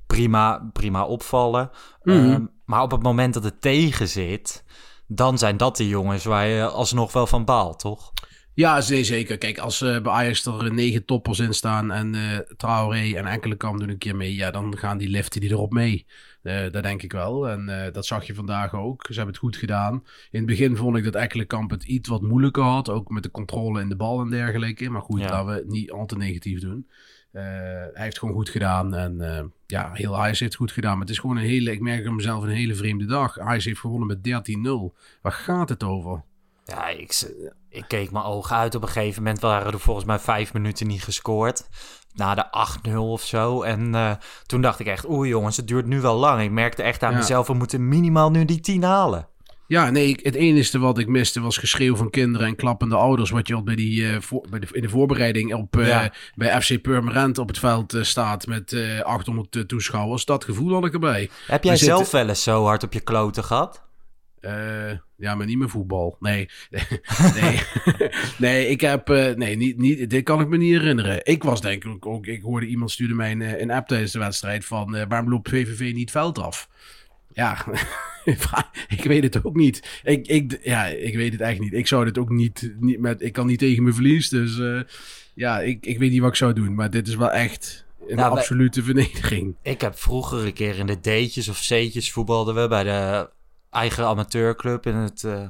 prima, 0.07 0.69
prima 0.73 1.05
opvallen. 1.05 1.69
Mhm. 2.03 2.31
Ehm, 2.31 2.45
maar 2.65 2.81
op 2.81 2.91
het 2.91 3.03
moment 3.03 3.33
dat 3.33 3.43
het 3.43 3.61
tegen 3.61 4.07
zit... 4.07 4.63
dan 5.07 5.37
zijn 5.37 5.57
dat 5.57 5.77
de 5.77 5.87
jongens 5.87 6.25
waar 6.25 6.47
je 6.47 6.65
alsnog 6.67 7.11
wel 7.11 7.27
van 7.27 7.45
baalt, 7.45 7.79
toch? 7.79 8.13
Ja, 8.55 8.81
zeker. 8.81 9.37
Kijk, 9.37 9.57
als 9.57 9.81
eh, 9.81 10.01
bij 10.01 10.11
Ajax 10.11 10.45
er 10.45 10.65
eh, 10.65 10.71
negen 10.71 11.05
toppers 11.05 11.39
in 11.39 11.53
staan 11.53 11.91
en 11.91 12.15
eh 12.15 12.37
Traoré 12.57 13.13
en 13.15 13.25
Ekkelenkamp 13.25 13.79
doen 13.79 13.89
een 13.89 13.97
keer 13.97 14.15
mee, 14.15 14.35
ja, 14.35 14.51
dan 14.51 14.77
gaan 14.77 14.97
die 14.97 15.09
liften 15.09 15.41
die 15.41 15.49
erop 15.49 15.71
mee. 15.73 16.05
Eh, 16.41 16.71
dat 16.71 16.83
denk 16.83 17.01
ik 17.01 17.11
wel. 17.11 17.49
En 17.49 17.91
dat 17.93 18.05
zag 18.05 18.25
je 18.27 18.33
vandaag 18.35 18.73
ook. 18.73 19.01
Ze 19.05 19.13
hebben 19.13 19.27
het 19.33 19.37
goed 19.43 19.55
gedaan. 19.57 19.93
In 20.31 20.37
het 20.39 20.45
begin 20.45 20.75
vond 20.75 20.97
ik 20.97 21.03
dat 21.03 21.15
Ekkelenkamp 21.15 21.69
het 21.71 21.83
iets 21.83 22.09
wat 22.09 22.21
moeilijker 22.21 22.63
had. 22.63 22.89
Ook 22.89 23.09
met 23.09 23.23
de 23.23 23.31
controle 23.31 23.81
in 23.81 23.89
de 23.89 23.95
bal 23.95 24.21
en 24.21 24.29
dergelijke. 24.29 24.89
Maar 24.89 25.01
goed, 25.01 25.19
Ja. 25.19 25.29
laten 25.29 25.45
we 25.47 25.53
het 25.53 25.67
niet 25.69 25.91
al 25.91 26.05
te 26.05 26.17
negatief 26.17 26.59
doen. 26.59 26.87
Hij 27.31 27.91
heeft 27.93 28.19
gewoon 28.19 28.33
goed 28.35 28.49
gedaan. 28.49 28.93
En 28.95 29.51
ja, 29.67 29.89
heel 29.93 30.17
Ajax 30.17 30.39
heeft 30.39 30.51
het 30.51 30.61
goed 30.61 30.71
gedaan. 30.71 30.91
Maar 30.91 31.01
het 31.01 31.09
is 31.09 31.19
gewoon 31.19 31.37
een 31.37 31.43
hele, 31.43 31.71
ik 31.71 31.81
merk 31.81 32.05
aan 32.07 32.15
mezelf, 32.15 32.43
een 32.43 32.49
hele 32.49 32.75
vreemde 32.75 33.05
dag. 33.05 33.39
Ajax 33.39 33.65
heeft 33.65 33.79
gewonnen 33.79 34.07
met 34.07 34.23
13-0. 34.23 34.93
Waar 35.21 35.31
gaat 35.31 35.69
het 35.69 35.83
over? 35.83 36.23
Ja, 36.65 36.87
ik, 36.87 37.33
ik 37.73 37.83
keek 37.87 38.11
mijn 38.11 38.25
ogen 38.25 38.55
uit. 38.55 38.75
Op 38.75 38.81
een 38.81 38.87
gegeven 38.87 39.23
moment 39.23 39.41
waren 39.41 39.71
er 39.73 39.79
volgens 39.79 40.05
mij 40.05 40.19
vijf 40.19 40.53
minuten 40.53 40.87
niet 40.87 41.03
gescoord. 41.03 41.67
Na 42.13 42.35
de 42.35 42.45
8-0 42.89 42.95
of 42.97 43.21
zo. 43.21 43.61
En 43.61 43.95
eh, 43.95 44.11
toen 44.45 44.61
dacht 44.61 44.79
ik 44.79 44.87
echt, 44.87 45.05
oeh 45.09 45.27
jongens, 45.27 45.57
het 45.57 45.67
duurt 45.67 45.85
nu 45.85 46.01
wel 46.01 46.15
lang. 46.15 46.41
Ik 46.41 46.51
merkte 46.51 46.83
echt 46.83 47.03
aan 47.03 47.11
Ja. 47.11 47.17
mezelf, 47.17 47.47
we 47.47 47.53
moeten 47.53 47.87
minimaal 47.87 48.31
nu 48.31 48.45
die 48.45 48.59
10 48.59 48.83
halen. 48.83 49.27
Ja, 49.67 49.89
nee, 49.89 50.19
het 50.21 50.35
enige 50.35 50.79
wat 50.79 50.97
ik 50.97 51.07
miste 51.07 51.41
was 51.41 51.57
geschreeuw 51.57 51.95
van 51.95 52.09
kinderen 52.09 52.47
en 52.47 52.55
klappende 52.55 52.95
ouders. 52.95 53.29
Wat 53.29 53.47
je 53.47 53.53
al 53.55 53.63
bij 53.63 53.75
die, 53.75 54.09
eh, 54.09 54.21
voor, 54.21 54.45
bij 54.49 54.59
de, 54.59 54.67
in 54.71 54.81
de 54.81 54.89
voorbereiding 54.89 55.53
op, 55.53 55.77
eh, 55.77 55.87
Ja. 55.87 56.13
bij 56.35 56.61
FC 56.61 56.81
Purmerend 56.81 57.37
op 57.37 57.47
het 57.47 57.59
veld 57.59 57.97
staat 58.01 58.47
met 58.47 58.73
eh 58.73 58.99
800 59.01 59.67
toeschouwers. 59.67 60.25
Dat 60.25 60.43
gevoel 60.43 60.73
had 60.73 60.85
ik 60.85 60.93
erbij. 60.93 61.29
Heb 61.47 61.63
jij 61.63 61.71
We 61.71 61.77
zitten- 61.77 61.97
zelf 61.97 62.11
wel 62.11 62.27
eens 62.27 62.43
zo 62.43 62.65
hard 62.65 62.83
op 62.83 62.93
je 62.93 62.99
kloten 63.01 63.43
gehad? 63.43 63.81
Eh, 64.43 64.91
ja, 65.17 65.35
maar 65.35 65.45
niet 65.45 65.57
meer 65.57 65.69
voetbal. 65.69 66.17
Nee. 66.19 66.49
nee. 67.41 67.59
nee, 68.37 68.67
ik 68.67 68.81
heb. 68.81 69.09
eh, 69.09 69.35
nee, 69.35 69.55
niet, 69.55 69.77
niet, 69.77 70.09
dit 70.09 70.23
kan 70.23 70.41
ik 70.41 70.47
me 70.47 70.57
niet 70.57 70.71
herinneren. 70.71 71.19
Ik 71.25 71.43
was 71.43 71.61
denk 71.61 71.83
ik 71.83 72.05
ook. 72.05 72.25
Ik 72.25 72.41
hoorde 72.41 72.65
iemand 72.65 72.91
stuurde 72.91 73.13
mij 73.13 73.31
een, 73.31 73.41
eh, 73.41 73.59
een 73.61 73.71
app 73.71 73.87
tijdens 73.87 74.11
de 74.11 74.19
wedstrijd 74.19 74.65
van. 74.65 75.07
waarom 75.07 75.29
loopt 75.29 75.49
VVV 75.49 75.93
niet 75.93 76.11
veld 76.11 76.39
af? 76.39 76.69
Ja, 77.33 77.65
ik 78.97 79.03
weet 79.03 79.23
het 79.23 79.43
ook 79.45 79.55
niet. 79.55 79.99
Ik, 80.03 80.27
ik, 80.27 80.59
ja, 80.63 80.85
ik 80.85 81.15
weet 81.15 81.31
het 81.31 81.41
echt 81.41 81.59
niet. 81.59 81.73
Ik 81.73 81.87
zou 81.87 82.05
dit 82.05 82.17
ook 82.17 82.29
niet, 82.29 82.71
niet 82.79 82.99
met. 82.99 83.21
Ik 83.21 83.33
kan 83.33 83.47
niet 83.47 83.59
tegen 83.59 83.83
mijn 83.83 83.95
verlies. 83.95 84.29
Dus 84.29 84.59
ja, 85.33 85.59
ik, 85.59 85.85
ik 85.85 85.97
weet 85.97 86.11
niet 86.11 86.21
wat 86.21 86.29
ik 86.29 86.35
zou 86.35 86.53
doen. 86.53 86.75
Maar 86.75 86.89
dit 86.89 87.07
is 87.07 87.15
wel 87.15 87.31
echt 87.31 87.85
een 88.07 88.15
Nou, 88.15 88.29
wij- 88.29 88.39
absolute 88.39 88.83
vernedering. 88.83 89.55
Ik 89.61 89.81
heb 89.81 89.97
vroeger 89.99 90.45
een 90.45 90.53
keer 90.53 90.77
in 90.79 90.85
de 90.85 90.99
D'tjes 90.99 91.47
of 91.49 91.59
C'tjes 91.59 92.11
voetbalden 92.11 92.55
we 92.55 92.67
bij 92.67 92.83
de 92.83 93.29
eigen 93.73 94.05
amateurclub 94.05 94.85
in 94.85 94.95
het, 94.95 95.23
eh, 95.23 95.47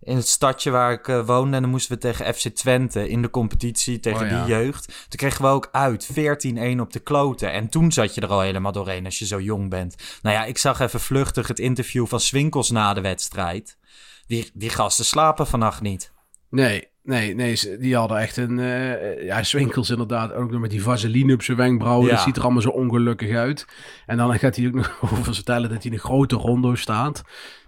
in 0.00 0.16
het 0.16 0.28
stadje 0.28 0.70
waar 0.70 0.92
ik 0.92 1.08
eh, 1.08 1.26
woonde. 1.26 1.56
En 1.56 1.62
dan 1.62 1.70
moesten 1.70 1.94
we 1.94 2.00
tegen 2.00 2.34
FC 2.34 2.48
Twente 2.48 3.08
in 3.08 3.22
de 3.22 3.30
competitie 3.30 4.00
tegen 4.00 4.24
Oh, 4.24 4.30
ja. 4.30 4.44
die 4.44 4.54
jeugd. 4.54 4.86
Toen 4.86 5.18
kregen 5.18 5.42
we 5.42 5.48
ook 5.48 5.68
uit 5.72 6.08
14-1 6.12 6.80
op 6.80 6.92
de 6.92 7.00
kloten. 7.00 7.52
En 7.52 7.68
toen 7.68 7.92
zat 7.92 8.14
je 8.14 8.20
er 8.20 8.28
al 8.28 8.40
helemaal 8.40 8.72
doorheen 8.72 9.04
als 9.04 9.18
je 9.18 9.26
zo 9.26 9.40
jong 9.40 9.70
bent. 9.70 9.96
Nou 10.22 10.36
ja, 10.36 10.44
ik 10.44 10.58
zag 10.58 10.80
even 10.80 11.00
vluchtig 11.00 11.48
het 11.48 11.58
interview 11.58 12.06
van 12.06 12.20
Swinkels 12.20 12.70
na 12.70 12.94
de 12.94 13.00
wedstrijd. 13.00 13.78
Die, 14.26 14.50
die 14.54 14.70
gasten 14.70 15.04
slapen 15.04 15.46
vannacht 15.46 15.80
niet. 15.80 16.13
Nee, 16.54 16.88
nee, 17.02 17.34
nee. 17.34 17.78
Die 17.78 17.96
hadden 17.96 18.18
echt 18.18 18.36
een... 18.36 18.58
eh 18.58 19.24
ja, 19.24 19.42
Swinkels 19.42 19.90
inderdaad. 19.90 20.32
Ook 20.32 20.50
nog 20.50 20.60
met 20.60 20.70
die 20.70 20.82
vaseline 20.82 21.34
op 21.34 21.42
zijn 21.42 21.56
wenkbrauwen. 21.56 22.06
Ja. 22.06 22.14
Dat 22.14 22.22
ziet 22.22 22.36
er 22.36 22.42
allemaal 22.42 22.62
zo 22.62 22.68
ongelukkig 22.68 23.36
uit. 23.36 23.66
En 24.06 24.16
dan 24.16 24.38
gaat 24.38 24.56
hij 24.56 24.66
ook 24.66 24.74
nog 24.74 24.98
over 25.02 25.34
vertellen 25.34 25.68
dat 25.70 25.82
hij 25.82 25.86
in 25.86 25.92
een 25.92 26.04
grote 26.04 26.36
rondo 26.36 26.74
staat. 26.74 27.22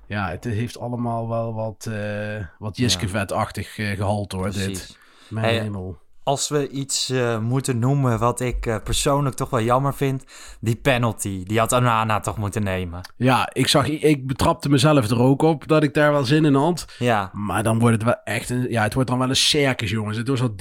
Ja, 0.06 0.30
het 0.30 0.44
heeft 0.44 0.78
allemaal 0.78 1.28
wel 1.28 1.54
wat, 1.54 1.88
eh 1.92 2.44
wat 2.58 2.76
Jiske-vet-achtig 2.76 3.78
eh, 3.78 3.90
gehalte 3.96 4.36
hoor, 4.36 4.52
dit. 4.52 4.98
Mijn 5.28 5.44
Hey, 5.46 5.58
hemel. 5.60 5.98
Als 6.26 6.48
we 6.48 6.68
iets 6.68 7.10
eh, 7.10 7.38
moeten 7.38 7.78
noemen 7.78 8.18
wat 8.18 8.40
ik 8.40 8.66
eh, 8.66 8.76
persoonlijk 8.84 9.36
toch 9.36 9.50
wel 9.50 9.62
jammer 9.62 9.94
vind, 9.94 10.24
die 10.60 10.76
penalty. 10.76 11.44
Die 11.44 11.58
had 11.58 11.72
Anana 11.72 12.20
toch 12.20 12.36
moeten 12.36 12.62
nemen. 12.62 13.00
Ja, 13.16 13.50
ik 13.52 13.68
zag... 13.68 13.88
Ik 13.88 14.26
betrapte 14.26 14.68
mezelf 14.68 15.10
er 15.10 15.20
ook 15.20 15.42
op 15.42 15.68
dat 15.68 15.82
ik 15.82 15.94
daar 15.94 16.12
wel 16.12 16.24
zin 16.24 16.44
in 16.44 16.54
had. 16.54 16.84
Ja, 16.98 17.30
Maar 17.32 17.62
dan 17.62 17.78
wordt 17.78 17.94
het 17.94 18.04
wel 18.04 18.16
echt 18.24 18.50
een... 18.50 18.66
Ja, 18.70 18.82
het 18.82 18.94
wordt 18.94 19.08
dan 19.08 19.18
wel 19.18 19.28
een 19.28 19.36
circus, 19.36 19.90
jongens. 19.90 20.16
Het 20.16 20.28
was 20.28 20.40
al 20.40 20.50
13-0. 20.50 20.54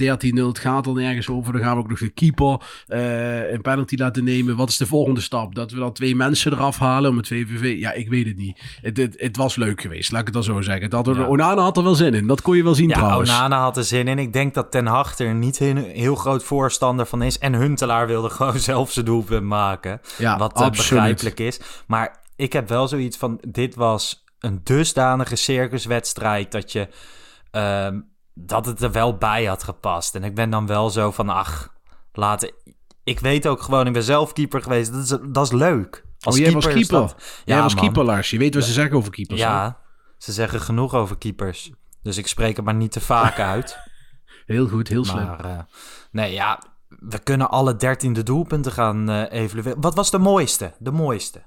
Het 0.46 0.58
gaat 0.58 0.86
al 0.86 0.94
nergens 0.94 1.28
over. 1.28 1.52
Dan 1.52 1.62
gaan 1.62 1.76
we 1.76 1.82
ook 1.82 1.88
nog 1.88 1.98
de 1.98 2.08
keeper 2.08 2.60
eh, 2.86 3.52
een 3.52 3.62
penalty 3.62 3.96
laten 3.96 4.24
nemen. 4.24 4.56
Wat 4.56 4.68
is 4.68 4.76
de 4.76 4.86
volgende 4.86 5.20
stap? 5.20 5.54
Dat 5.54 5.70
we 5.70 5.78
dan 5.78 5.92
twee 5.92 6.16
mensen 6.16 6.52
eraf 6.52 6.78
halen 6.78 7.10
om 7.10 7.16
het 7.16 7.26
VVV... 7.26 7.78
Ja, 7.78 7.92
ik 7.92 8.08
weet 8.08 8.26
het 8.26 8.36
niet. 8.36 8.60
Het, 8.82 8.96
het, 8.96 9.14
het 9.16 9.36
was 9.36 9.56
leuk 9.56 9.80
geweest, 9.80 10.10
laat 10.10 10.20
ik 10.20 10.26
het 10.26 10.34
dan 10.34 10.44
zo 10.44 10.60
zeggen. 10.60 10.84
Het 10.84 10.92
had, 10.92 11.06
Ja. 11.16 11.26
Onana 11.26 11.62
had 11.62 11.76
er 11.76 11.82
wel 11.82 11.94
zin 11.94 12.14
in. 12.14 12.26
Dat 12.26 12.42
kon 12.42 12.56
je 12.56 12.62
wel 12.62 12.74
zien 12.74 12.88
ja 12.88 12.94
trouwens. 12.94 13.30
Onana 13.30 13.60
had 13.60 13.76
er 13.76 13.84
zin 13.84 14.08
in. 14.08 14.18
Ik 14.18 14.32
denk 14.32 14.54
dat 14.54 14.70
Ten 14.70 14.86
Hag 14.86 15.18
er 15.18 15.34
niet 15.34 15.54
een 15.60 15.76
heel 15.84 16.14
groot 16.14 16.44
voorstander 16.44 17.06
van 17.06 17.22
is. 17.22 17.38
En 17.38 17.54
Huntelaar 17.54 18.06
wilde 18.06 18.30
gewoon 18.36 18.58
zelf 18.58 18.92
zijn 18.92 19.04
doelpunt 19.04 19.42
maken. 19.44 20.00
Ja, 20.18 20.38
wat 20.38 20.52
eh, 20.56 20.62
absoluut. 20.62 20.90
begrijpelijk 20.90 21.40
is. 21.40 21.60
Maar 21.86 22.20
ik 22.36 22.52
heb 22.52 22.68
wel 22.68 22.88
zoiets 22.88 23.16
van, 23.16 23.40
dit 23.48 23.74
was 23.74 24.24
een 24.38 24.60
dusdanige 24.64 25.36
circuswedstrijd 25.36 26.52
dat 26.52 26.72
je... 26.72 26.88
ehm, 27.50 28.00
dat 28.34 28.66
het 28.66 28.82
er 28.82 28.92
wel 28.92 29.16
bij 29.16 29.44
had 29.44 29.62
gepast. 29.62 30.14
En 30.14 30.24
ik 30.24 30.34
ben 30.34 30.50
dan 30.50 30.66
wel 30.66 30.90
zo 30.90 31.10
van, 31.10 31.28
ach, 31.28 31.74
laten... 32.12 32.52
Ik 33.04 33.20
weet 33.20 33.46
ook 33.46 33.62
gewoon, 33.62 33.86
ik 33.86 33.92
ben 33.92 34.02
zelf 34.02 34.32
keeper 34.32 34.62
geweest. 34.62 34.92
Dat 34.92 35.02
is, 35.02 35.30
dat 35.32 35.44
is 35.46 35.52
leuk. 35.52 36.04
Als 36.20 36.34
oh, 36.34 36.40
jij 36.40 36.52
was 36.52 36.66
is 36.66 36.72
keeper. 36.72 36.98
dat- 36.98 37.14
jij 37.44 37.56
Ja, 37.56 37.62
was 37.62 37.74
man. 37.74 37.84
keeper, 37.84 38.04
Lars. 38.04 38.30
Je 38.30 38.38
weet 38.38 38.54
wat 38.54 38.64
ze 38.64 38.72
zeggen 38.72 38.96
over 38.96 39.10
keepers. 39.12 39.40
Ja, 39.40 39.78
ze 40.18 40.32
zeggen 40.32 40.60
genoeg 40.60 40.94
over 40.94 41.18
keepers. 41.18 41.70
Dus 42.02 42.16
ik 42.16 42.26
spreek 42.26 42.56
het 42.56 42.64
maar 42.64 42.74
niet 42.74 42.92
te 42.92 43.00
vaak 43.00 43.38
uit. 43.54 43.78
Heel 44.46 44.68
goed, 44.68 44.88
heel 44.88 45.04
slim. 45.04 45.24
Maar 45.24 45.44
eh, 45.44 45.58
nee, 46.10 46.32
ja, 46.32 46.62
we 46.88 47.18
kunnen 47.22 47.50
alle 47.50 47.76
dertiende 47.76 48.22
doelpunten 48.22 48.72
gaan 48.72 49.10
eh 49.10 49.42
evalueren. 49.42 49.80
Wat 49.80 49.94
was 49.94 50.10
de 50.10 50.18
mooiste? 50.18 50.72
De 50.78 50.90
mooiste. 50.92 51.42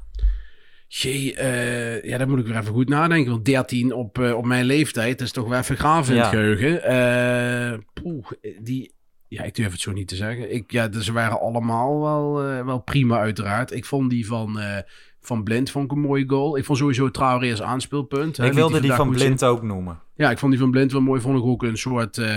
Jee, 0.88 1.36
eh, 1.36 2.04
ja, 2.04 2.18
daar 2.18 2.30
moet 2.30 2.40
ik 2.40 2.46
weer 2.46 2.58
even 2.58 2.74
goed 2.74 2.90
nadenken. 2.90 3.32
Want 3.32 3.46
13 3.46 3.94
op, 3.94 4.20
eh, 4.20 4.34
op 4.38 4.46
mijn 4.46 4.66
leeftijd, 4.66 5.22
is 5.22 5.32
toch 5.32 5.48
wel 5.48 5.60
even 5.60 5.78
gaaf 5.78 6.10
in 6.10 6.16
Ja. 6.16 6.22
het 6.22 6.30
geheugen. 6.30 6.84
Eh, 6.84 7.80
poeh, 7.94 8.26
die, 8.62 8.94
ja, 9.28 9.44
ik 9.44 9.56
durf 9.56 9.72
het 9.72 9.82
zo 9.82 9.92
niet 9.92 10.08
te 10.08 10.16
zeggen. 10.16 10.54
Ik, 10.54 10.72
ja, 10.72 10.92
ze 11.02 11.12
waren 11.12 11.40
allemaal 11.40 12.02
wel, 12.02 12.44
eh, 12.50 12.66
wel 12.66 12.80
prima 12.80 13.18
uiteraard. 13.20 13.72
Ik 13.72 13.86
vond 13.86 14.10
die 14.10 14.28
van, 14.28 14.60
eh, 14.60 14.78
Van 15.22 15.44
Blind 15.44 15.72
vond 15.72 15.86
ik 15.86 15.92
een 15.92 16.00
mooie 16.00 16.24
goal. 16.28 16.58
Ik 16.58 16.66
vond 16.66 16.78
sowieso 16.78 17.12
Traoré 17.12 17.50
als 17.52 17.62
aanspeelpunt. 17.62 18.38
hè, 18.38 18.46
Ik 18.46 18.54
wilde 18.54 18.80
die 18.80 18.94
van 18.94 19.10
Blind 19.10 19.44
ook 19.44 19.62
noemen. 19.64 20.00
Ja, 20.16 20.32
ik 20.32 20.38
vond 20.38 20.52
die 20.52 20.62
van 20.62 20.72
Blind 20.72 20.92
wel 20.92 21.02
mooi. 21.02 21.22
Vond 21.22 21.38
ik 21.38 21.44
ook 21.44 21.64
een 21.64 21.78
soort, 21.78 22.18
eh, 22.18 22.28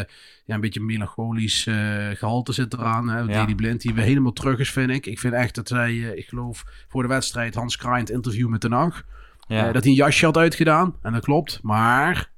ja, 0.44 0.54
een 0.54 0.60
beetje 0.60 0.80
melancholisch 0.80 1.66
eh, 1.66 1.74
gehalte 2.14 2.52
zit 2.52 2.72
eraan. 2.72 3.08
Hè. 3.08 3.18
Ja. 3.18 3.26
Deli 3.26 3.54
Blind, 3.54 3.80
die 3.80 3.94
weer 3.94 4.04
helemaal 4.04 4.32
terug 4.32 4.58
is, 4.58 4.70
vind 4.70 4.90
ik. 4.90 5.06
Ik 5.06 5.18
vind 5.18 5.34
echt 5.34 5.54
dat 5.54 5.68
hij, 5.68 5.90
eh, 5.90 6.16
ik 6.18 6.26
geloof, 6.26 6.64
voor 6.88 7.02
de 7.02 7.08
wedstrijd 7.08 7.54
Hans 7.54 7.78
het 7.82 8.10
interview 8.10 8.48
met 8.48 8.60
Den 8.60 8.72
Haag, 8.72 9.02
Ja. 9.48 9.72
dat 9.72 9.82
hij 9.82 9.90
een 9.92 9.98
jasje 9.98 10.24
had 10.24 10.36
uitgedaan. 10.36 10.96
En 11.02 11.12
dat 11.12 11.24
klopt. 11.24 11.58
Maar 11.62 12.31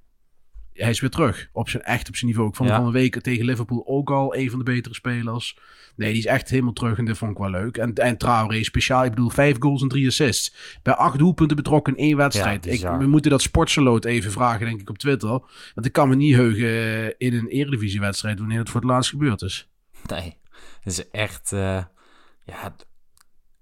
hij 0.74 0.90
is 0.90 1.00
weer 1.00 1.10
terug. 1.10 1.48
Op 1.52 1.68
zijn, 1.68 1.82
echt 1.82 2.08
op 2.08 2.16
zijn 2.16 2.30
niveau. 2.30 2.48
Ik 2.48 2.54
vond 2.56 2.68
Ja. 2.68 2.74
hem 2.74 2.84
van 2.84 2.94
een 2.94 3.00
week 3.00 3.20
tegen 3.20 3.44
Liverpool 3.44 3.82
ook 3.86 4.10
al 4.10 4.36
een 4.36 4.50
van 4.50 4.58
de 4.58 4.64
betere 4.64 4.94
spelers. 4.94 5.58
Nee, 5.96 6.08
die 6.10 6.18
is 6.18 6.26
echt 6.26 6.50
helemaal 6.50 6.72
terug 6.72 6.98
en 6.98 7.04
dat 7.04 7.16
vond 7.18 7.30
ik 7.30 7.38
wel 7.38 7.50
leuk. 7.50 7.76
En, 7.76 7.94
en 7.94 8.16
Traoré 8.16 8.64
speciaal, 8.64 9.04
ik 9.04 9.10
bedoel, 9.10 9.30
vijf 9.30 9.56
goals 9.58 9.82
en 9.82 9.88
drie 9.88 10.06
assists. 10.06 10.78
Bij 10.82 10.94
acht 10.94 11.18
doelpunten 11.18 11.56
betrokken 11.56 11.96
in 11.96 12.04
één 12.04 12.16
wedstrijd. 12.16 12.64
Ja, 12.64 12.72
ik, 12.72 12.98
we 13.00 13.06
moeten 13.06 13.30
dat 13.30 13.42
sportseloot 13.42 14.04
even 14.04 14.30
vragen, 14.32 14.66
denk 14.66 14.80
ik, 14.80 14.90
op 14.90 14.98
Twitter. 14.98 15.28
Want 15.74 15.86
ik 15.86 15.92
kan 15.92 16.08
me 16.08 16.14
niet 16.14 16.34
heugen 16.34 16.68
eh, 16.68 17.04
in 17.28 17.34
een 17.34 17.48
eredivisiewedstrijd 17.48 18.38
wanneer 18.38 18.58
het 18.58 18.70
voor 18.70 18.80
het 18.80 18.90
laatst 18.90 19.10
gebeurd 19.10 19.42
is. 19.42 19.68
Nee, 20.06 20.38
het 20.80 20.92
is 20.92 21.10
echt... 21.10 21.52
eh, 21.52 21.84
ja, 22.44 22.76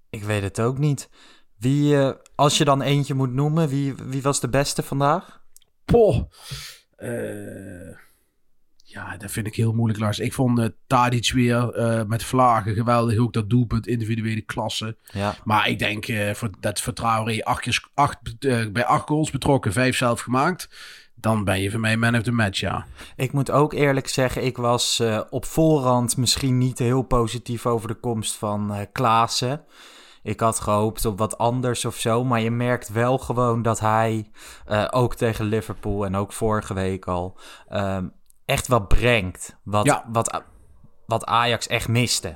ik 0.09 0.23
weet 0.23 0.41
het 0.43 0.59
ook 0.61 0.77
niet. 0.77 1.09
Wie, 1.57 1.97
eh, 1.97 2.11
als 2.35 2.57
je 2.57 2.65
dan 2.65 2.81
eentje 2.81 3.13
moet 3.13 3.33
noemen, 3.33 3.67
wie, 3.69 3.93
wie 3.95 4.21
was 4.21 4.39
de 4.39 4.49
beste 4.49 4.83
vandaag? 4.83 5.41
Poh. 5.85 6.31
Eh, 6.95 7.97
ja, 8.93 9.17
dat 9.17 9.31
vind 9.31 9.47
ik 9.47 9.55
heel 9.55 9.73
moeilijk, 9.73 9.99
Lars. 9.99 10.19
Ik 10.19 10.33
vond 10.33 10.59
uh, 10.59 10.65
Tadic 10.87 11.31
weer 11.31 11.69
eh, 11.73 12.03
met 12.05 12.23
vlagen 12.23 12.73
geweldig. 12.73 13.17
Ook 13.17 13.33
dat 13.33 13.49
doelpunt, 13.49 13.87
individuele 13.87 14.41
klasse. 14.41 14.97
Ja. 15.11 15.35
Maar 15.43 15.69
ik 15.69 15.79
denk 15.79 16.07
eh, 16.07 16.33
voor, 16.33 16.49
dat 16.59 16.81
voor 16.81 16.93
Traoré 16.93 17.43
acht, 17.43 18.35
eh, 18.39 18.67
bij 18.71 18.85
acht 18.85 19.07
goals 19.07 19.31
betrokken, 19.31 19.71
vijf 19.71 19.97
zelf 19.97 20.21
gemaakt. 20.21 20.69
Dan 21.15 21.43
ben 21.43 21.61
je 21.61 21.71
voor 21.71 21.79
mij 21.79 21.97
man 21.97 22.15
of 22.15 22.21
the 22.21 22.31
match, 22.31 22.59
ja. 22.59 22.85
Ik 23.15 23.31
moet 23.31 23.51
ook 23.51 23.73
eerlijk 23.73 24.07
zeggen, 24.07 24.45
ik 24.45 24.57
was 24.57 24.99
eh, 24.99 25.21
op 25.29 25.45
voorhand 25.45 26.17
misschien 26.17 26.57
niet 26.57 26.79
heel 26.79 27.01
positief 27.01 27.65
over 27.65 27.87
de 27.87 27.93
komst 27.93 28.35
van 28.35 28.73
eh 28.73 28.85
Klaassen. 28.91 29.61
Ik 30.23 30.39
had 30.39 30.59
gehoopt 30.59 31.05
op 31.05 31.17
wat 31.17 31.37
anders 31.37 31.85
of 31.85 31.95
zo, 31.95 32.23
maar 32.23 32.41
je 32.41 32.51
merkt 32.51 32.89
wel 32.89 33.17
gewoon 33.17 33.61
dat 33.61 33.79
hij 33.79 34.25
eh, 34.65 34.87
ook 34.91 35.15
tegen 35.15 35.45
Liverpool 35.45 36.05
en 36.05 36.15
ook 36.15 36.33
vorige 36.33 36.73
week 36.73 37.05
al 37.05 37.37
ehm, 37.69 38.05
echt 38.45 38.67
wat 38.67 38.87
brengt. 38.87 39.57
Wat, 39.63 39.85
Ja. 39.85 40.05
wat, 40.11 40.43
wat 41.05 41.25
Ajax 41.25 41.67
echt 41.67 41.87
miste. 41.87 42.35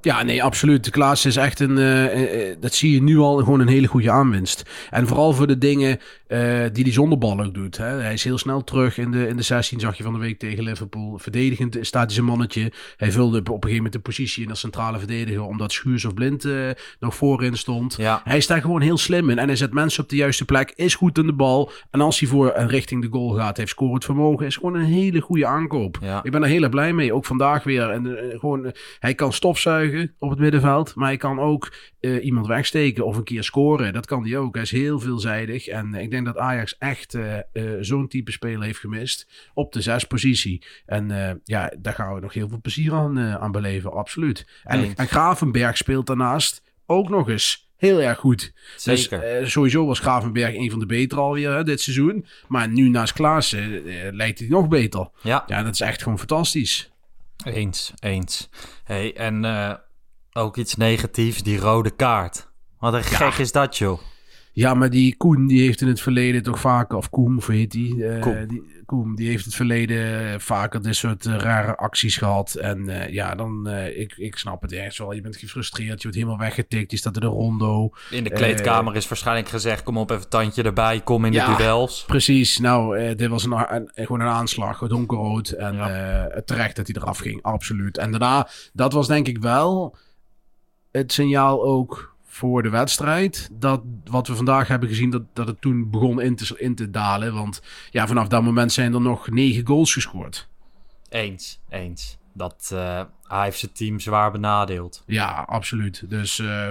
Ja, 0.00 0.22
nee, 0.22 0.42
absoluut. 0.42 0.84
De 0.84 0.90
Klaas 0.90 1.24
is 1.24 1.36
echt 1.36 1.60
een, 1.60 1.78
eh, 1.78 2.50
eh, 2.50 2.56
dat 2.60 2.74
zie 2.74 2.92
je 2.92 3.02
nu 3.02 3.18
al, 3.18 3.36
gewoon 3.36 3.60
een 3.60 3.68
hele 3.68 3.86
goede 3.86 4.10
aanwinst. 4.10 4.70
En 4.90 5.06
vooral 5.06 5.32
voor 5.32 5.46
de 5.46 5.58
dingen 5.58 6.00
eh, 6.28 6.64
die 6.72 6.84
hij 6.84 6.92
zonder 6.92 7.18
bal 7.18 7.40
ook 7.40 7.54
doet. 7.54 7.76
Hè. 7.76 7.86
Hij 7.86 8.12
is 8.12 8.24
heel 8.24 8.38
snel 8.38 8.64
terug 8.64 8.98
in 8.98 9.10
de, 9.10 9.28
in 9.28 9.36
de 9.36 9.42
16, 9.42 9.80
zag 9.80 9.96
je 9.96 10.02
van 10.02 10.12
de 10.12 10.18
week 10.18 10.38
tegen 10.38 10.64
Liverpool. 10.64 11.18
Verdedigend 11.18 11.78
staat 11.80 12.04
hij 12.04 12.14
zijn 12.14 12.26
mannetje. 12.26 12.72
Hij 12.96 13.12
vulde 13.12 13.38
op 13.38 13.46
een 13.46 13.54
gegeven 13.54 13.76
moment 13.76 13.92
de 13.92 13.98
positie 13.98 14.44
in 14.44 14.50
als 14.50 14.60
centrale 14.60 14.98
verdediger, 14.98 15.42
omdat 15.42 15.72
Schuurs 15.72 16.04
of 16.04 16.14
Blind 16.14 16.44
eh, 16.44 16.70
nog 17.00 17.14
voorin 17.14 17.56
stond. 17.56 17.94
Ja. 17.96 18.20
Hij 18.24 18.36
is 18.36 18.46
daar 18.46 18.60
gewoon 18.60 18.80
heel 18.80 18.98
slim 18.98 19.30
in 19.30 19.38
en 19.38 19.46
hij 19.46 19.56
zet 19.56 19.72
mensen 19.72 20.02
op 20.02 20.08
de 20.08 20.16
juiste 20.16 20.44
plek, 20.44 20.72
is 20.74 20.94
goed 20.94 21.18
in 21.18 21.26
de 21.26 21.32
bal. 21.32 21.70
En 21.90 22.00
als 22.00 22.20
hij 22.20 22.28
voor 22.28 22.48
en 22.48 22.68
richting 22.68 23.02
de 23.02 23.08
goal 23.10 23.30
gaat, 23.30 23.56
heeft 23.56 23.70
scorend 23.70 24.04
vermogen, 24.04 24.46
is 24.46 24.56
gewoon 24.56 24.74
een 24.74 24.84
hele 24.84 25.20
goede 25.20 25.46
aankoop. 25.46 25.98
Ja. 26.02 26.20
Ik 26.22 26.30
ben 26.30 26.42
er 26.42 26.48
heel 26.48 26.62
erg 26.62 26.70
blij 26.70 26.92
mee, 26.92 27.14
ook 27.14 27.24
vandaag 27.24 27.64
weer. 27.64 27.90
En 27.90 28.18
eh, 28.18 28.38
gewoon, 28.38 28.64
eh, 28.64 28.72
hij 28.98 29.14
kan 29.14 29.32
stofzuigen 29.32 30.14
op 30.18 30.30
het 30.30 30.38
middenveld, 30.38 30.94
maar 30.94 31.08
hij 31.08 31.16
kan 31.16 31.40
ook 31.40 31.70
eh, 32.06 32.24
iemand 32.24 32.46
wegsteken 32.46 33.06
of 33.06 33.16
een 33.16 33.24
keer 33.24 33.44
scoren. 33.44 33.92
Dat 33.92 34.06
kan 34.06 34.26
hij 34.26 34.38
ook. 34.38 34.54
Hij 34.54 34.62
is 34.62 34.70
heel 34.70 35.00
veelzijdig 35.00 35.66
en 35.66 35.94
eh, 35.94 36.02
ik 36.02 36.10
denk 36.10 36.15
dat 36.24 36.36
Ajax 36.36 36.78
echt 36.78 37.14
eh, 37.14 37.38
eh, 37.38 37.42
zo'n 37.80 38.08
type 38.08 38.32
speler 38.32 38.62
heeft 38.62 38.78
gemist 38.78 39.26
op 39.54 39.72
de 39.72 39.80
zespositie. 39.80 40.62
En 40.86 41.10
eh, 41.10 41.34
ja, 41.44 41.72
daar 41.78 41.92
gaan 41.92 42.14
we 42.14 42.20
nog 42.20 42.32
heel 42.32 42.48
veel 42.48 42.60
plezier 42.60 42.92
aan, 42.92 43.18
aan 43.18 43.52
beleven, 43.52 43.92
absoluut. 43.92 44.46
En, 44.64 44.82
Eens. 44.82 44.94
en 44.94 45.06
Gravenberg 45.06 45.76
speelt 45.76 46.06
daarnaast 46.06 46.62
ook 46.86 47.08
nog 47.08 47.28
eens 47.28 47.70
heel 47.76 48.00
erg 48.00 48.18
goed. 48.18 48.52
Zeker. 48.76 49.20
Dus 49.20 49.30
eh, 49.30 49.46
sowieso 49.46 49.86
was 49.86 49.98
Gravenberg 49.98 50.54
een 50.54 50.70
van 50.70 50.78
de 50.78 50.86
betere 50.86 51.20
alweer 51.20 51.52
hè, 51.52 51.64
dit 51.64 51.80
seizoen. 51.80 52.26
Maar 52.48 52.68
nu 52.68 52.88
naast 52.88 53.12
Klaassen 53.12 53.82
lijkt 54.16 54.38
hij 54.38 54.48
nog 54.48 54.68
beter. 54.68 55.08
Ja. 55.22 55.44
Ja, 55.46 55.62
dat 55.62 55.74
is 55.74 55.80
echt 55.80 56.02
gewoon 56.02 56.18
fantastisch. 56.18 56.90
Eens, 57.44 57.92
eens. 57.98 58.48
Hey, 58.84 59.16
en 59.16 59.44
ook 60.32 60.56
iets 60.56 60.74
negatiefs, 60.74 61.42
die 61.42 61.58
rode 61.58 61.90
kaart. 61.90 62.48
Wat 62.78 62.94
een 62.94 63.04
gek 63.04 63.34
is 63.34 63.52
dat, 63.52 63.78
joh. 63.78 64.00
Ja, 64.56 64.74
maar 64.74 64.90
die 64.90 65.16
Koen, 65.16 65.46
die 65.46 65.60
heeft 65.60 65.80
in 65.80 65.88
het 65.88 66.00
verleden 66.00 66.42
toch 66.42 66.60
vaker, 66.60 66.96
of 66.96 67.10
Koem, 67.10 67.40
hoe 67.44 67.54
heet 67.54 67.70
die? 67.70 68.06
Eh, 68.06 68.20
Koem. 68.22 68.46
die 68.48 68.62
die 69.16 69.28
heeft 69.28 69.38
in 69.44 69.48
het 69.48 69.54
verleden 69.54 70.40
vaker 70.40 70.82
dit 70.82 70.96
soort 70.96 71.26
eh, 71.26 71.36
rare 71.36 71.76
acties 71.76 72.16
gehad. 72.16 72.54
En 72.54 72.88
eh, 72.88 73.12
ja, 73.12 73.34
dan, 73.34 73.68
ik, 73.68 74.14
ik 74.16 74.36
snap 74.36 74.62
het 74.62 74.72
ergens 74.72 74.98
wel. 74.98 75.12
Je 75.12 75.20
bent 75.20 75.36
gefrustreerd, 75.36 75.96
je 75.96 76.02
wordt 76.02 76.16
helemaal 76.16 76.38
weggetikt, 76.38 76.90
je 76.90 76.96
staat 76.96 77.14
in 77.14 77.20
de 77.20 77.26
rondo. 77.26 77.90
In 78.10 78.24
de 78.24 78.30
kleedkamer 78.30 78.96
is 78.96 79.08
waarschijnlijk 79.08 79.48
gezegd: 79.48 79.82
kom 79.82 79.96
op, 79.98 80.10
even 80.10 80.28
tandje 80.28 80.62
erbij, 80.62 81.00
kom 81.00 81.24
in 81.24 81.32
Ja. 81.32 81.50
de 81.50 81.62
duels. 81.62 82.04
Precies, 82.06 82.58
nou, 82.58 83.14
dit 83.14 83.28
was 83.28 83.44
een, 83.44 83.74
een, 83.74 83.90
gewoon 83.94 84.20
een 84.20 84.26
aanslag, 84.26 84.78
donkerrood. 84.78 85.48
En 85.48 85.80
eh, 85.80 86.40
terecht 86.40 86.76
dat 86.76 86.86
hij 86.86 86.96
eraf 87.02 87.18
ging, 87.18 87.42
absoluut. 87.42 87.98
En 87.98 88.10
daarna, 88.10 88.48
dat 88.72 88.92
was 88.92 89.06
denk 89.06 89.28
ik 89.28 89.38
wel 89.38 89.96
het 90.90 91.12
signaal 91.12 91.64
ook 91.64 92.15
voor 92.36 92.62
de 92.62 92.68
wedstrijd. 92.68 93.48
Dat 93.52 93.82
wat 94.04 94.28
we 94.28 94.36
vandaag 94.36 94.68
hebben 94.68 94.88
gezien, 94.88 95.10
dat, 95.10 95.22
dat 95.32 95.46
het 95.46 95.60
toen 95.60 95.90
begon 95.90 96.20
in 96.20 96.36
te, 96.36 96.54
in 96.58 96.74
te 96.74 96.90
dalen. 96.90 97.34
Want 97.34 97.62
ja, 97.90 98.06
vanaf 98.06 98.28
dat 98.28 98.42
moment 98.42 98.72
zijn 98.72 98.94
er 98.94 99.00
nog 99.00 99.30
negen 99.30 99.66
goals 99.66 99.92
gescoord. 99.92 100.48
Eens, 101.08 101.60
eens. 101.68 102.18
Dat 102.32 102.70
eh, 102.72 103.00
hij 103.28 103.44
heeft 103.44 103.58
zijn 103.58 103.72
team 103.72 104.00
zwaar 104.00 104.32
benadeeld. 104.32 105.02
Ja, 105.06 105.44
absoluut. 105.48 106.02
Dus 106.08 106.38
eh, 106.38 106.70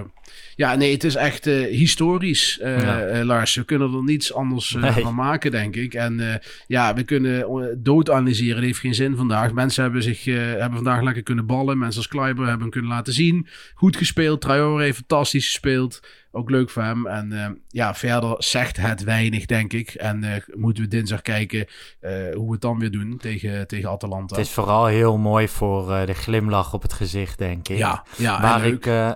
ja, 0.56 0.76
nee, 0.76 0.92
het 0.92 1.04
is 1.04 1.16
echt 1.16 1.48
eh, 1.48 1.66
historisch, 1.66 2.60
eh, 2.60 2.82
Ja. 2.82 3.24
Lars. 3.26 3.56
We 3.56 3.64
kunnen 3.66 3.94
er 3.94 4.04
niets 4.04 4.34
anders 4.34 4.74
Nee. 4.74 4.92
van 4.92 5.16
maken, 5.16 5.52
denk 5.52 5.76
ik. 5.76 5.94
En 5.94 6.42
ja, 6.68 6.94
we 6.94 7.04
kunnen 7.04 7.46
dood 7.84 8.10
analyseren. 8.10 8.56
Dat 8.56 8.64
heeft 8.64 8.80
geen 8.80 8.96
zin 8.96 9.16
vandaag. 9.16 9.54
Mensen 9.54 9.84
hebben 9.84 10.04
zich 10.04 10.24
hebben 10.26 10.74
vandaag 10.74 11.02
lekker 11.02 11.24
kunnen 11.24 11.46
ballen. 11.46 11.78
Mensen 11.78 11.98
als 12.02 12.08
Kleiber 12.10 12.44
hebben 12.44 12.62
hem 12.62 12.72
kunnen 12.72 12.92
laten 12.92 13.14
zien. 13.14 13.48
Goed 13.74 13.98
gespeeld. 13.98 14.42
Traoré 14.42 14.84
heeft 14.84 14.98
fantastisch 14.98 15.46
gespeeld. 15.46 16.00
Ook 16.32 16.50
leuk 16.50 16.70
voor 16.70 16.84
hem. 16.84 17.08
En 17.08 17.60
ja, 17.68 17.96
verder 17.96 18.36
zegt 18.38 18.78
het 18.78 19.04
weinig, 19.04 19.46
denk 19.46 19.74
ik. 19.74 19.90
En 19.90 20.44
moeten 20.54 20.84
we 20.84 20.90
dinsdag 20.90 21.22
kijken 21.22 21.68
hoe 22.34 22.46
we 22.46 22.52
het 22.52 22.62
dan 22.62 22.80
weer 22.80 22.92
doen 22.92 23.18
tegen, 23.18 23.68
tegen 23.68 23.90
Atalanta. 23.90 24.36
Het 24.36 24.46
is 24.46 24.52
vooral 24.52 24.86
heel 24.86 25.18
mooi 25.18 25.48
voor 25.48 26.06
de 26.06 26.14
glimlach 26.14 26.45
op 26.54 26.82
het 26.82 26.94
gezicht, 26.94 27.38
denk 27.38 27.68
ik. 27.68 27.78
Ja, 27.78 28.04
ja, 28.16 28.42
Waar 28.42 28.66
ik 28.66 28.86
eh, 28.86 29.12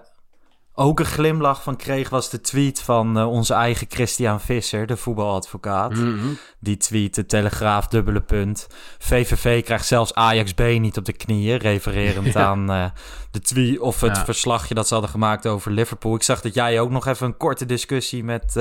ook 0.73 0.99
een 0.99 1.05
glimlach 1.05 1.63
van 1.63 1.75
kreeg, 1.75 2.09
was 2.09 2.29
de 2.29 2.41
tweet 2.41 2.81
van 2.81 3.17
eh, 3.17 3.29
onze 3.29 3.53
eigen 3.53 3.87
Christian 3.89 4.39
Visser, 4.41 4.87
de 4.87 4.97
voetbaladvocaat. 4.97 5.91
Mhm. 5.93 6.27
Die 6.59 6.77
tweet, 6.77 7.15
de 7.15 7.25
Telegraaf, 7.25 7.87
dubbele 7.87 8.21
punt. 8.21 8.67
VVV 8.97 9.63
krijgt 9.63 9.85
zelfs 9.85 10.13
Ajax 10.13 10.53
B 10.53 10.59
niet 10.59 10.97
op 10.97 11.05
de 11.05 11.13
knieën, 11.13 11.57
refererend 11.57 12.33
Ja. 12.33 12.45
aan 12.45 12.71
eh, 12.71 12.85
de 13.31 13.39
tweet 13.39 13.79
of 13.79 14.01
het 14.01 14.15
Ja. 14.15 14.25
verslagje 14.25 14.73
dat 14.73 14.87
ze 14.87 14.93
hadden 14.93 15.11
gemaakt 15.11 15.47
over 15.47 15.71
Liverpool. 15.71 16.15
Ik 16.15 16.23
zag 16.23 16.41
dat 16.41 16.53
jij 16.53 16.79
ook 16.79 16.89
nog 16.91 17.07
even 17.07 17.27
een 17.27 17.37
korte 17.37 17.65
discussie 17.65 18.23
met, 18.23 18.55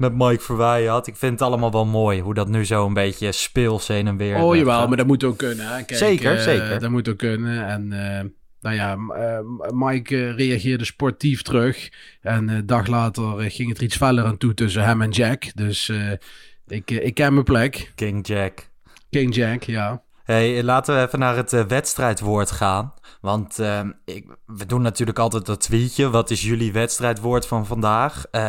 met 0.00 0.14
Mike 0.14 0.42
Verweijen 0.42 0.90
had. 0.90 1.06
Ik 1.06 1.16
vind 1.16 1.32
het 1.32 1.42
allemaal 1.42 1.72
wel 1.72 1.86
mooi, 1.86 2.20
hoe 2.20 2.34
dat 2.34 2.48
nu 2.48 2.64
zo 2.64 2.86
een 2.86 2.94
beetje 2.94 3.32
speels 3.32 3.88
heen 3.88 4.06
en 4.06 4.16
weer 4.16 4.36
Oh 4.36 4.52
eh, 4.52 4.58
jawel, 4.58 4.78
gaat. 4.78 4.88
maar 4.88 4.96
dat 4.96 5.06
moet 5.06 5.24
ook 5.24 5.38
kunnen. 5.38 5.66
Hè? 5.66 5.82
Kijk, 5.82 5.98
Zeker, 5.98 6.36
eh, 6.36 6.42
zeker. 6.42 6.80
Dat 6.80 6.90
moet 6.90 7.08
ook 7.08 7.18
kunnen. 7.18 7.66
En 7.66 7.92
eh, 7.92 8.24
nou 8.60 8.74
ja, 8.76 8.96
Mike 9.72 10.30
reageerde 10.30 10.84
sportief 10.84 11.42
terug. 11.42 11.88
En 12.20 12.48
een 12.48 12.66
dag 12.66 12.86
later 12.86 13.50
ging 13.50 13.68
het 13.68 13.78
er 13.78 13.84
iets 13.84 13.96
feller 13.96 14.24
aan 14.24 14.36
toe 14.36 14.54
tussen 14.54 14.84
hem 14.84 15.02
en 15.02 15.10
Jack. 15.10 15.44
Dus 15.54 15.92
ik, 16.66 16.90
ik 16.90 17.14
ken 17.14 17.32
mijn 17.32 17.44
plek. 17.44 17.92
King 17.94 18.26
Jack. 18.26 18.68
King 19.10 19.34
Jack, 19.34 19.62
ja. 19.62 20.02
Hey, 20.30 20.62
laten 20.62 20.94
we 20.94 21.06
even 21.06 21.18
naar 21.18 21.36
het 21.36 21.52
eh, 21.52 21.64
wedstrijdwoord 21.64 22.50
gaan. 22.50 22.94
Want 23.20 23.58
eh, 23.58 23.80
ik, 24.04 24.36
we 24.46 24.66
doen 24.66 24.82
natuurlijk 24.82 25.18
altijd 25.18 25.46
dat 25.46 25.60
tweetje. 25.60 26.10
Wat 26.10 26.30
is 26.30 26.42
jullie 26.42 26.72
wedstrijdwoord 26.72 27.46
van 27.46 27.66
vandaag? 27.66 28.26
Eh, 28.30 28.48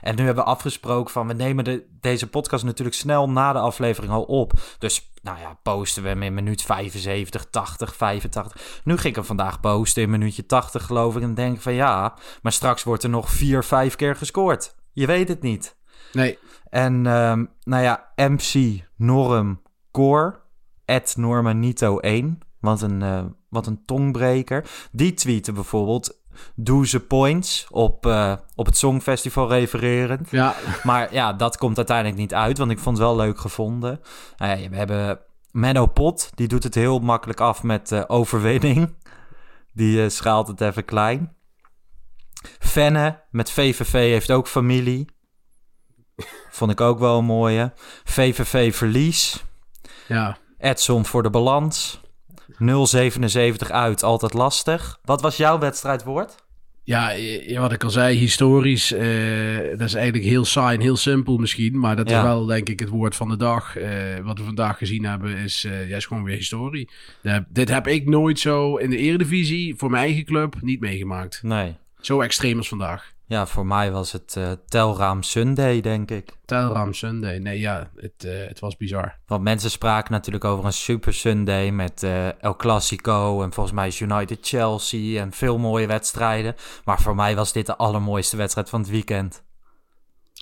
en 0.00 0.16
nu 0.16 0.24
hebben 0.24 0.44
we 0.44 0.50
afgesproken 0.50 1.12
van... 1.12 1.26
we 1.26 1.32
nemen 1.32 1.64
de, 1.64 1.86
deze 2.00 2.28
podcast 2.28 2.64
natuurlijk 2.64 2.96
snel 2.96 3.30
na 3.30 3.52
de 3.52 3.58
aflevering 3.58 4.12
al 4.12 4.22
op. 4.22 4.52
Dus 4.78 5.12
nou 5.22 5.38
ja, 5.38 5.58
posten 5.62 6.02
we 6.02 6.08
hem 6.08 6.22
in 6.22 6.34
minuut 6.34 6.62
75, 6.62 7.44
80, 7.50 7.96
85. 7.96 8.80
Nu 8.84 8.94
ging 8.94 9.08
ik 9.08 9.14
hem 9.14 9.24
vandaag 9.24 9.60
posten 9.60 10.02
in 10.02 10.10
minuutje 10.10 10.46
80 10.46 10.86
geloof 10.86 11.16
ik. 11.16 11.22
En 11.22 11.34
denk 11.34 11.60
van 11.60 11.74
ja, 11.74 12.14
maar 12.42 12.52
straks 12.52 12.82
wordt 12.82 13.02
er 13.02 13.10
nog 13.10 13.30
vier, 13.30 13.64
vijf 13.64 13.96
keer 13.96 14.16
gescoord. 14.16 14.74
Je 14.92 15.06
weet 15.06 15.28
het 15.28 15.42
niet. 15.42 15.76
Nee. 16.12 16.38
En 16.70 17.06
ehm, 17.06 17.44
nou 17.64 17.82
ja, 17.82 18.12
MC 18.16 18.82
Norm 18.96 19.62
Core, 19.90 20.41
Normanito1, 21.16 22.38
wat 22.60 22.82
een, 22.82 23.02
eh, 23.02 23.24
wat 23.48 23.66
een 23.66 23.84
tongbreker. 23.84 24.70
Die 24.92 25.14
tweette 25.14 25.52
bijvoorbeeld, 25.52 26.20
Doeze 26.54 27.00
Points 27.00 27.66
op, 27.70 28.06
eh, 28.06 28.34
op 28.54 28.66
het 28.66 28.76
Songfestival 28.76 29.48
refererend. 29.48 30.30
Ja. 30.30 30.54
Maar 30.82 31.12
ja, 31.12 31.32
dat 31.32 31.56
komt 31.56 31.76
uiteindelijk 31.76 32.18
niet 32.18 32.34
uit, 32.34 32.58
want 32.58 32.70
ik 32.70 32.78
vond 32.78 32.98
het 32.98 33.06
wel 33.06 33.16
leuk 33.16 33.38
gevonden. 33.38 34.00
Nou 34.36 34.60
ja, 34.60 34.68
we 34.68 34.76
hebben 34.76 35.20
Menno 35.50 35.86
Pot, 35.86 36.30
die 36.34 36.48
doet 36.48 36.62
het 36.62 36.74
heel 36.74 36.98
makkelijk 36.98 37.40
af 37.40 37.62
met 37.62 37.92
eh, 37.92 38.04
overwinning. 38.06 38.94
Die 39.74 40.08
schaalt 40.08 40.48
het 40.48 40.60
even 40.60 40.84
klein. 40.84 41.34
Fenne 42.58 43.22
met 43.30 43.50
VVV 43.50 43.92
heeft 43.92 44.30
ook 44.30 44.48
familie. 44.48 45.06
Vond 46.50 46.70
ik 46.70 46.80
ook 46.80 46.98
wel 46.98 47.18
een 47.18 47.24
mooie. 47.24 47.72
VVV 48.04 48.74
verlies. 48.74 49.44
Ja. 50.08 50.38
Edson 50.62 51.04
voor 51.04 51.22
de 51.22 51.30
balans. 51.30 52.00
0,77 52.52 53.70
uit, 53.70 54.02
altijd 54.02 54.32
lastig. 54.34 54.98
Wat 55.04 55.20
was 55.20 55.36
jouw 55.36 55.58
wedstrijdwoord? 55.58 56.34
Ja, 56.84 57.10
ja, 57.10 57.60
wat 57.60 57.72
ik 57.72 57.84
al 57.84 57.90
zei, 57.90 58.16
historisch. 58.16 58.92
eh, 58.92 59.00
dat 59.70 59.80
is 59.80 59.94
eigenlijk 59.94 60.24
heel 60.24 60.44
saai 60.44 60.76
en 60.76 60.82
heel 60.82 60.96
simpel 60.96 61.36
misschien. 61.36 61.78
Maar 61.78 61.96
dat 61.96 62.10
Ja. 62.10 62.16
is 62.18 62.22
wel, 62.24 62.46
denk 62.46 62.68
ik, 62.68 62.80
het 62.80 62.88
woord 62.88 63.16
van 63.16 63.28
de 63.28 63.36
dag. 63.36 63.76
Eh, 63.76 63.90
wat 64.22 64.38
we 64.38 64.44
vandaag 64.44 64.78
gezien 64.78 65.04
hebben, 65.04 65.36
is, 65.36 65.64
eh, 65.64 65.88
ja, 65.88 65.96
is 65.96 66.06
gewoon 66.06 66.24
weer 66.24 66.36
historie. 66.36 66.88
Dit 67.48 67.68
heb 67.68 67.86
ik 67.86 68.08
nooit 68.08 68.38
zo 68.38 68.76
in 68.76 68.90
de 68.90 68.96
Eredivisie, 68.96 69.74
voor 69.76 69.90
mijn 69.90 70.04
eigen 70.04 70.24
club, 70.24 70.54
niet 70.60 70.80
meegemaakt. 70.80 71.42
Nee. 71.42 71.74
Zo 72.00 72.20
extreem 72.20 72.56
als 72.58 72.68
vandaag. 72.68 73.12
Ja, 73.32 73.46
voor 73.46 73.66
mij 73.66 73.92
was 73.92 74.12
het 74.12 74.36
eh, 74.36 74.52
Telraam 74.68 75.22
Sunday, 75.22 75.80
denk 75.80 76.10
ik. 76.10 76.36
Telram 76.44 76.92
Sunday. 76.92 77.38
Nee, 77.38 77.60
ja, 77.60 77.90
het, 77.96 78.24
eh, 78.24 78.46
het 78.46 78.60
was 78.60 78.76
bizar. 78.76 79.18
Want 79.26 79.42
mensen 79.42 79.70
spraken 79.70 80.12
natuurlijk 80.12 80.44
over 80.44 80.64
een 80.64 80.72
Super 80.72 81.14
Sunday 81.14 81.70
met 81.70 82.02
eh, 82.02 82.42
El 82.42 82.56
Clasico 82.56 83.42
en 83.42 83.52
volgens 83.52 83.74
mij 83.74 83.86
is 83.86 84.00
United 84.00 84.38
Chelsea 84.40 85.20
en 85.20 85.32
veel 85.32 85.58
mooie 85.58 85.86
wedstrijden. 85.86 86.54
Maar 86.84 87.00
voor 87.00 87.14
mij 87.14 87.34
was 87.34 87.52
dit 87.52 87.66
de 87.66 87.76
allermooiste 87.76 88.36
wedstrijd 88.36 88.68
van 88.68 88.80
het 88.80 88.90
weekend. 88.90 89.42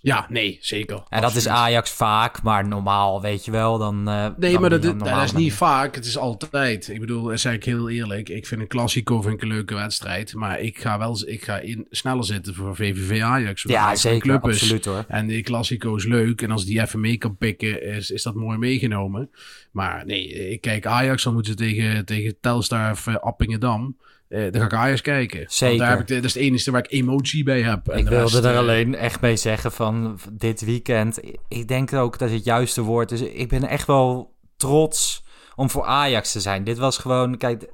Ja, 0.02 0.26
nee, 0.28 0.58
zeker. 0.60 1.02
En 1.08 1.20
dat 1.20 1.34
is. 1.34 1.48
Ajax 1.48 1.90
vaak, 1.90 2.42
maar 2.42 2.68
normaal 2.68 3.20
weet 3.20 3.44
je 3.44 3.50
wel, 3.50 3.78
dan... 3.78 4.08
eh, 4.08 4.26
Nee, 4.36 4.52
dan 4.52 4.60
maar 4.60 4.70
dat, 4.70 4.82
normale 4.82 5.24
is 5.24 5.32
niet 5.32 5.52
vaak. 5.52 5.94
Het 5.94 6.04
is 6.04 6.18
altijd. 6.18 6.88
Ik 6.88 7.00
bedoel, 7.00 7.22
dat 7.22 7.40
zeg 7.40 7.52
ik 7.54 7.64
heel 7.64 7.88
eerlijk. 7.90 8.28
Ik 8.28 8.46
vind 8.46 8.60
een 8.60 8.66
Classico 8.68 9.22
vind 9.22 9.34
ik 9.34 9.42
een 9.42 9.48
leuke 9.48 9.74
wedstrijd. 9.74 10.34
Maar 10.34 10.60
ik 10.60 10.78
ga 10.78 10.98
wel 10.98 11.28
ik 11.28 11.44
ga 11.44 11.58
in, 11.58 11.86
sneller 11.90 12.24
zitten 12.24 12.54
voor 12.54 12.76
VVV 12.76 13.22
Ajax. 13.22 13.62
Ja, 13.62 13.96
zeker, 13.96 14.20
club 14.20 14.48
is. 14.48 14.60
absoluut 14.62 14.84
hoor. 14.84 15.04
En 15.08 15.26
die 15.26 15.42
Classico 15.42 15.94
is 15.94 16.04
leuk. 16.04 16.42
En 16.42 16.50
als 16.50 16.64
die 16.64 16.80
even 16.80 17.00
mee 17.00 17.16
kan 17.16 17.36
pikken, 17.36 17.82
is, 17.82 18.10
is 18.10 18.22
dat 18.22 18.34
mooi 18.34 18.58
meegenomen. 18.58 19.30
Maar 19.70 20.06
nee, 20.06 20.50
ik 20.50 20.60
kijk 20.60 20.86
Ajax. 20.86 21.22
Dan 21.22 21.32
moeten 21.32 21.52
ze 21.52 21.58
tegen, 21.58 22.04
tegen 22.04 22.36
Telstar 22.40 22.90
of 22.90 23.06
eh, 23.06 23.14
Appingedam. 23.14 23.96
Eh, 24.30 24.52
dan 24.52 24.60
ga 24.60 24.66
ik 24.66 24.72
Ajax 24.72 25.00
kijken. 25.00 25.44
Zeker. 25.48 25.78
Daar 25.78 25.88
heb 25.90 26.00
ik, 26.00 26.06
de- 26.06 26.14
dat 26.14 26.24
is 26.24 26.34
het 26.34 26.42
enige 26.42 26.70
waar 26.70 26.84
ik 26.84 26.92
emotie 26.92 27.44
bij 27.44 27.62
heb. 27.62 27.88
En 27.88 27.98
Ik 27.98 28.04
de 28.04 28.10
wilde 28.10 28.30
rest, 28.32 28.44
er 28.44 28.52
eh, 28.52 28.58
alleen 28.58 28.94
echt 28.94 29.20
mee 29.20 29.36
zeggen 29.36 29.72
van 29.72 30.18
dit 30.32 30.60
weekend. 30.64 31.20
Ik 31.48 31.68
denk 31.68 31.92
ook 31.92 32.18
dat 32.18 32.30
het 32.30 32.44
juiste 32.44 32.80
woord 32.82 33.10
is. 33.12 33.20
Ik 33.20 33.48
ben 33.48 33.68
echt 33.68 33.86
wel 33.86 34.34
trots 34.56 35.24
om 35.54 35.70
voor 35.70 35.84
Ajax 35.84 36.32
te 36.32 36.40
zijn. 36.40 36.64
Dit 36.64 36.78
was 36.78 36.98
gewoon, 36.98 37.36
kijk, 37.36 37.64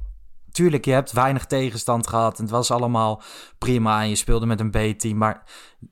tuurlijk, 0.56 0.84
je 0.84 0.92
hebt 0.92 1.12
weinig 1.12 1.44
tegenstand 1.46 2.06
gehad. 2.06 2.36
En 2.36 2.42
het 2.42 2.52
was 2.52 2.70
allemaal 2.70 3.22
prima 3.58 4.02
en 4.02 4.08
je 4.08 4.14
speelde 4.14 4.46
met 4.46 4.60
een 4.60 4.70
B-team. 4.70 5.16
Maar 5.16 5.42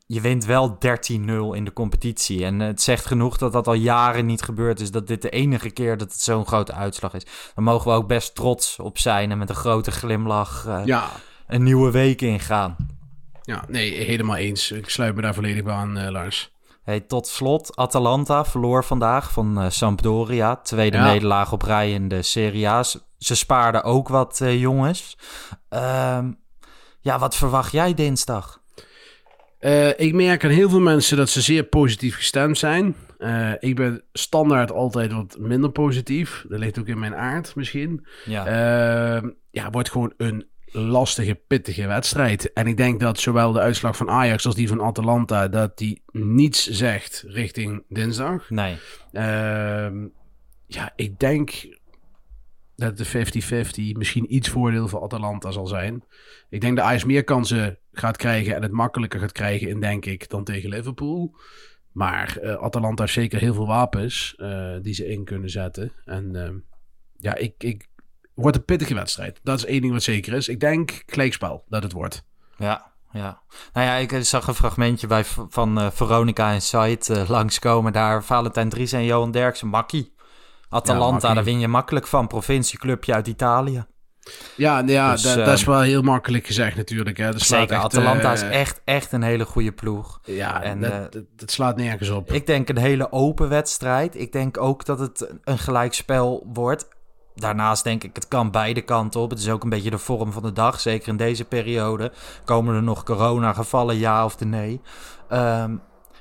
je 0.07 0.21
wint 0.21 0.45
wel 0.45 0.79
13-0 0.79 0.79
in 1.53 1.65
de 1.65 1.73
competitie. 1.73 2.45
En 2.45 2.61
het 2.61 2.83
zegt 2.83 3.07
genoeg 3.07 3.37
dat 3.37 3.53
dat 3.53 3.67
al 3.67 3.75
jaren 3.75 4.27
niet 4.27 4.43
gebeurd 4.43 4.81
is. 4.81 4.91
Dat 4.91 5.07
dit 5.07 5.23
de 5.23 5.31
enige 5.31 5.71
keer 5.71 5.97
dat 5.97 6.13
het 6.13 6.21
zo'n 6.21 6.47
grote 6.47 6.73
uitslag 6.73 7.15
is. 7.15 7.25
Daar 7.55 7.65
mogen 7.65 7.91
we 7.91 7.97
ook 7.97 8.09
best 8.09 8.35
trots 8.35 8.79
op 8.79 8.99
zijn 8.99 9.31
en 9.31 9.39
met 9.39 9.49
een 9.49 9.55
grote 9.55 9.91
glimlach 9.91 10.65
eh, 10.67 10.81
Ja. 10.85 11.11
een 11.47 11.63
nieuwe 11.63 11.91
week 11.91 12.21
ingaan. 12.21 12.77
Ja, 13.43 13.65
nee, 13.69 13.93
helemaal 14.05 14.37
eens. 14.37 14.71
Ik 14.71 14.89
sluit 14.91 15.15
me 15.15 15.23
daar 15.23 15.35
volledig 15.35 15.63
bij 15.63 15.75
aan, 15.75 15.99
eh, 15.99 16.11
Lars. 16.11 16.53
Hey, 16.83 17.01
tot 17.01 17.27
slot, 17.27 17.77
Atalanta 17.77 18.45
verloor 18.45 18.85
vandaag 18.85 19.33
van 19.33 19.61
eh, 19.61 19.71
Sampdoria. 19.71 20.57
Tweede 20.57 20.97
Ja. 20.97 21.05
nederlaag 21.05 21.53
op 21.53 21.63
rij 21.63 21.93
in 21.93 22.09
de 22.09 22.23
Serie 22.23 22.69
A. 22.69 22.83
Ze- 23.25 23.35
spaarden 23.35 23.83
ook 23.83 24.09
wat 24.09 24.41
eh, 24.41 24.61
jongens. 24.61 25.19
Ehm, 25.69 26.33
ja, 27.01 27.19
wat 27.19 27.37
verwacht 27.37 27.73
jij 27.73 27.95
dinsdag? 27.95 28.63
Eh, 29.59 29.89
ik 30.01 30.13
merk 30.15 30.45
aan 30.45 30.51
heel 30.51 30.69
veel 30.71 30.81
mensen 30.81 31.17
dat 31.17 31.29
ze 31.29 31.41
zeer 31.41 31.65
positief 31.65 32.17
gestemd 32.17 32.59
zijn. 32.59 32.97
Eh, 33.19 33.53
ik 33.59 33.77
ben 33.77 34.03
standaard 34.13 34.73
altijd 34.73 35.13
wat 35.13 35.37
minder 35.39 35.71
positief. 35.71 36.45
Dat 36.49 36.59
ligt 36.59 36.79
ook 36.79 36.87
in 36.87 36.99
mijn 36.99 37.15
aard 37.15 37.55
misschien. 37.55 38.07
Ja. 38.25 38.47
Eh, 38.47 39.29
ja, 39.51 39.71
wordt 39.71 39.91
gewoon 39.91 40.13
een 40.17 40.47
lastige, 40.67 41.35
pittige 41.35 41.87
wedstrijd. 41.87 42.53
En 42.53 42.67
ik 42.67 42.77
denk 42.77 43.01
dat 43.01 43.19
zowel 43.21 43.53
de 43.53 43.61
uitslag 43.61 43.97
van 43.97 44.11
Ajax 44.11 44.47
als 44.47 44.55
die 44.55 44.69
van 44.69 44.81
Atalanta... 44.83 45.49
dat 45.49 45.79
die 45.79 46.03
niets 46.13 46.67
zegt 46.67 47.25
richting 47.27 47.85
dinsdag. 47.89 48.51
Nee. 48.51 48.77
Ehm, 49.13 50.07
ja, 50.67 50.93
ik 50.97 51.19
denk 51.19 51.51
dat 52.77 52.97
de 52.97 53.93
50-50 53.93 53.99
misschien 53.99 54.35
iets 54.35 54.49
voordeel 54.49 54.89
voor 54.89 55.03
Atalanta 55.03 55.51
zal 55.51 55.67
zijn. 55.67 56.05
Ik 56.49 56.61
denk 56.61 56.77
dat 56.77 56.85
Ajax 56.85 57.05
meer 57.05 57.25
kansen 57.25 57.79
gaat 57.93 58.17
krijgen 58.17 58.55
en 58.55 58.63
het 58.63 58.73
makkelijker 58.73 59.21
gaat 59.21 59.33
krijgen 59.33 59.69
in, 59.69 59.81
denk 59.81 60.05
ik, 60.07 60.29
dan 60.29 60.45
tegen 60.45 60.71
Liverpool. 60.71 61.37
Maar 61.93 62.37
eh, 62.37 62.55
Atalanta 62.55 63.03
heeft 63.03 63.15
zeker 63.15 63.41
heel 63.41 63.55
veel 63.55 63.67
wapens 63.67 64.35
eh, 64.37 64.77
die 64.83 64.95
ze 64.95 65.07
in 65.07 65.25
kunnen 65.25 65.51
zetten. 65.51 65.93
En 66.05 66.37
ehm, 66.37 66.57
ja, 67.17 67.35
ik, 67.35 67.55
ik 67.59 67.89
wordt 68.35 68.57
een 68.57 68.65
pittige 68.65 68.95
wedstrijd. 68.95 69.41
Dat 69.43 69.59
is 69.59 69.65
één 69.65 69.81
ding 69.81 69.93
wat 69.93 70.03
zeker 70.03 70.33
is. 70.33 70.49
Ik 70.49 70.61
denk 70.61 71.03
gelijkspel 71.07 71.65
dat 71.69 71.83
het 71.83 71.93
wordt. 71.93 72.25
Ja, 72.59 72.93
ja. 73.13 73.43
Nou 73.73 73.87
ja, 73.87 73.95
ik 73.95 74.13
eh, 74.13 74.21
zag 74.21 74.47
een 74.47 74.55
fragmentje 74.55 75.07
bij, 75.07 75.25
van 75.49 75.93
Veronica 75.93 76.51
Insight 76.51 77.11
eh 77.11 77.29
langskomen 77.29 77.93
daar. 77.93 78.25
Valentijn 78.25 78.69
Dries 78.69 78.93
en 78.93 79.05
Johan 79.05 79.31
Derksen, 79.31 79.69
makkie. 79.69 80.14
Atalanta, 80.75 81.35
daar 81.35 81.45
win 81.45 81.61
je 81.61 81.69
makkelijk 81.69 82.07
van. 82.07 82.27
Provincieclubje 82.27 83.15
uit 83.15 83.27
Italië. 83.27 83.85
Ja, 84.57 84.83
ja 84.87 85.13
Dus, 85.13 85.23
dat, 85.23 85.37
dat 85.37 85.59
is 85.59 85.65
wel 85.65 85.81
heel 85.81 86.03
makkelijk 86.03 86.47
gezegd 86.47 86.77
natuurlijk. 86.77 87.17
Hè. 87.17 87.33
Dat 87.33 87.41
Zeker, 87.41 87.75
echt, 87.75 87.85
Atalanta 87.85 88.33
is 88.33 88.43
eh, 88.43 88.61
echt, 88.61 88.81
echt 88.85 89.13
een 89.13 89.23
hele 89.23 89.45
goede 89.45 89.73
ploeg. 89.73 90.21
Ja, 90.23 90.63
En, 90.63 90.81
dat, 90.81 90.91
eh, 90.93 90.99
dat, 91.11 91.25
dat 91.37 91.51
slaat 91.51 91.77
nergens 91.77 92.11
op. 92.11 92.33
Ik 92.33 92.47
denk 92.47 92.69
een 92.69 92.79
hele 92.79 93.13
open 93.13 93.49
wedstrijd. 93.49 94.21
Ik 94.21 94.33
denk 94.33 94.61
ook 94.61 94.85
dat 94.85 94.99
het 94.99 95.29
een 95.45 95.59
gelijkspel 95.59 96.47
wordt. 96.53 96.89
Daarnaast 97.35 97.85
denk 97.85 98.05
ik, 98.05 98.15
het 98.15 98.29
kan 98.29 98.51
beide 98.51 98.81
kanten 98.81 99.21
op. 99.21 99.31
Het 99.31 99.39
is 99.39 99.49
ook 99.51 99.63
een 99.63 99.69
beetje 99.69 99.91
de 99.91 99.99
vorm 99.99 100.33
van 100.33 100.43
de 100.43 100.53
dag. 100.53 100.81
Zeker 100.81 101.09
in 101.09 101.17
deze 101.17 101.45
periode. 101.45 102.13
Komen 102.45 102.75
er 102.75 102.83
nog 102.83 103.03
coronagevallen, 103.03 103.99
ja 103.99 104.25
of 104.25 104.37
de 104.37 104.45
nee? 104.45 104.81
Ehm, 105.29 105.77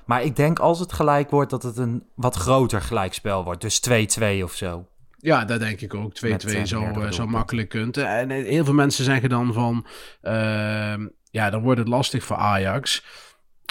maar 0.05 0.23
ik 0.23 0.35
denk 0.35 0.59
als 0.59 0.79
het 0.79 0.93
gelijk 0.93 1.29
wordt, 1.29 1.49
dat 1.49 1.63
het 1.63 1.77
een 1.77 2.03
wat 2.15 2.35
groter 2.35 2.81
gelijkspel 2.81 3.43
wordt. 3.43 3.61
Dus 3.61 3.81
2-2 3.89 4.43
of 4.43 4.53
zo. 4.53 4.87
Ja, 5.17 5.45
dat 5.45 5.59
denk 5.59 5.81
ik 5.81 5.93
ook. 5.93 6.15
2-2 6.15 6.29
Met, 6.29 6.45
eh, 6.45 6.63
zou, 6.63 6.83
meerdere 6.83 7.05
eh, 7.05 7.11
zou 7.11 7.29
makkelijk. 7.29 7.73
En 7.73 8.31
eh, 8.31 8.45
heel 8.45 8.65
veel 8.65 8.73
mensen 8.73 9.03
zeggen 9.05 9.29
dan 9.29 9.53
van... 9.53 9.85
ehm, 10.21 11.07
ja, 11.31 11.49
dan 11.49 11.61
wordt 11.61 11.79
het 11.79 11.87
lastig 11.87 12.23
voor 12.23 12.35
Ajax. 12.35 13.03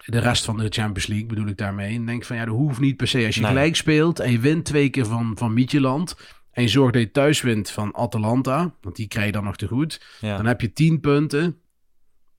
De 0.05 0.19
rest 0.19 0.45
van 0.45 0.57
de 0.57 0.69
Champions 0.69 1.07
League 1.07 1.27
bedoel 1.27 1.47
ik 1.47 1.57
daarmee. 1.59 1.95
En 1.95 2.07
denk 2.07 2.25
van, 2.25 2.37
ja, 2.37 2.45
dat 2.45 2.55
hoeft 2.55 2.81
niet 2.81 2.97
per 2.97 3.09
se. 3.09 3.27
Als 3.27 3.35
je 3.35 3.41
Nee. 3.41 3.51
gelijk 3.51 3.77
speelt 3.77 4.21
en 4.21 4.33
je 4.33 4.39
wint 4.39 4.65
twee 4.65 4.91
keer 4.91 5.07
van, 5.07 5.33
van 5.39 5.55
Mietjeland... 5.55 6.17
en 6.51 6.63
je 6.63 6.69
zorgt 6.69 6.93
dat 6.93 7.03
je 7.03 7.11
thuis 7.11 7.41
wint 7.41 7.71
van 7.71 7.95
Atalanta... 7.95 8.75
want 8.81 8.97
die 8.97 9.09
krijg 9.09 9.27
je 9.27 9.33
dan 9.33 9.45
nog 9.45 9.57
te 9.57 9.67
goed... 9.67 10.03
Ja. 10.21 10.37
dan 10.37 10.47
heb 10.47 10.61
je 10.61 10.73
10 10.73 11.01
punten. 11.01 11.59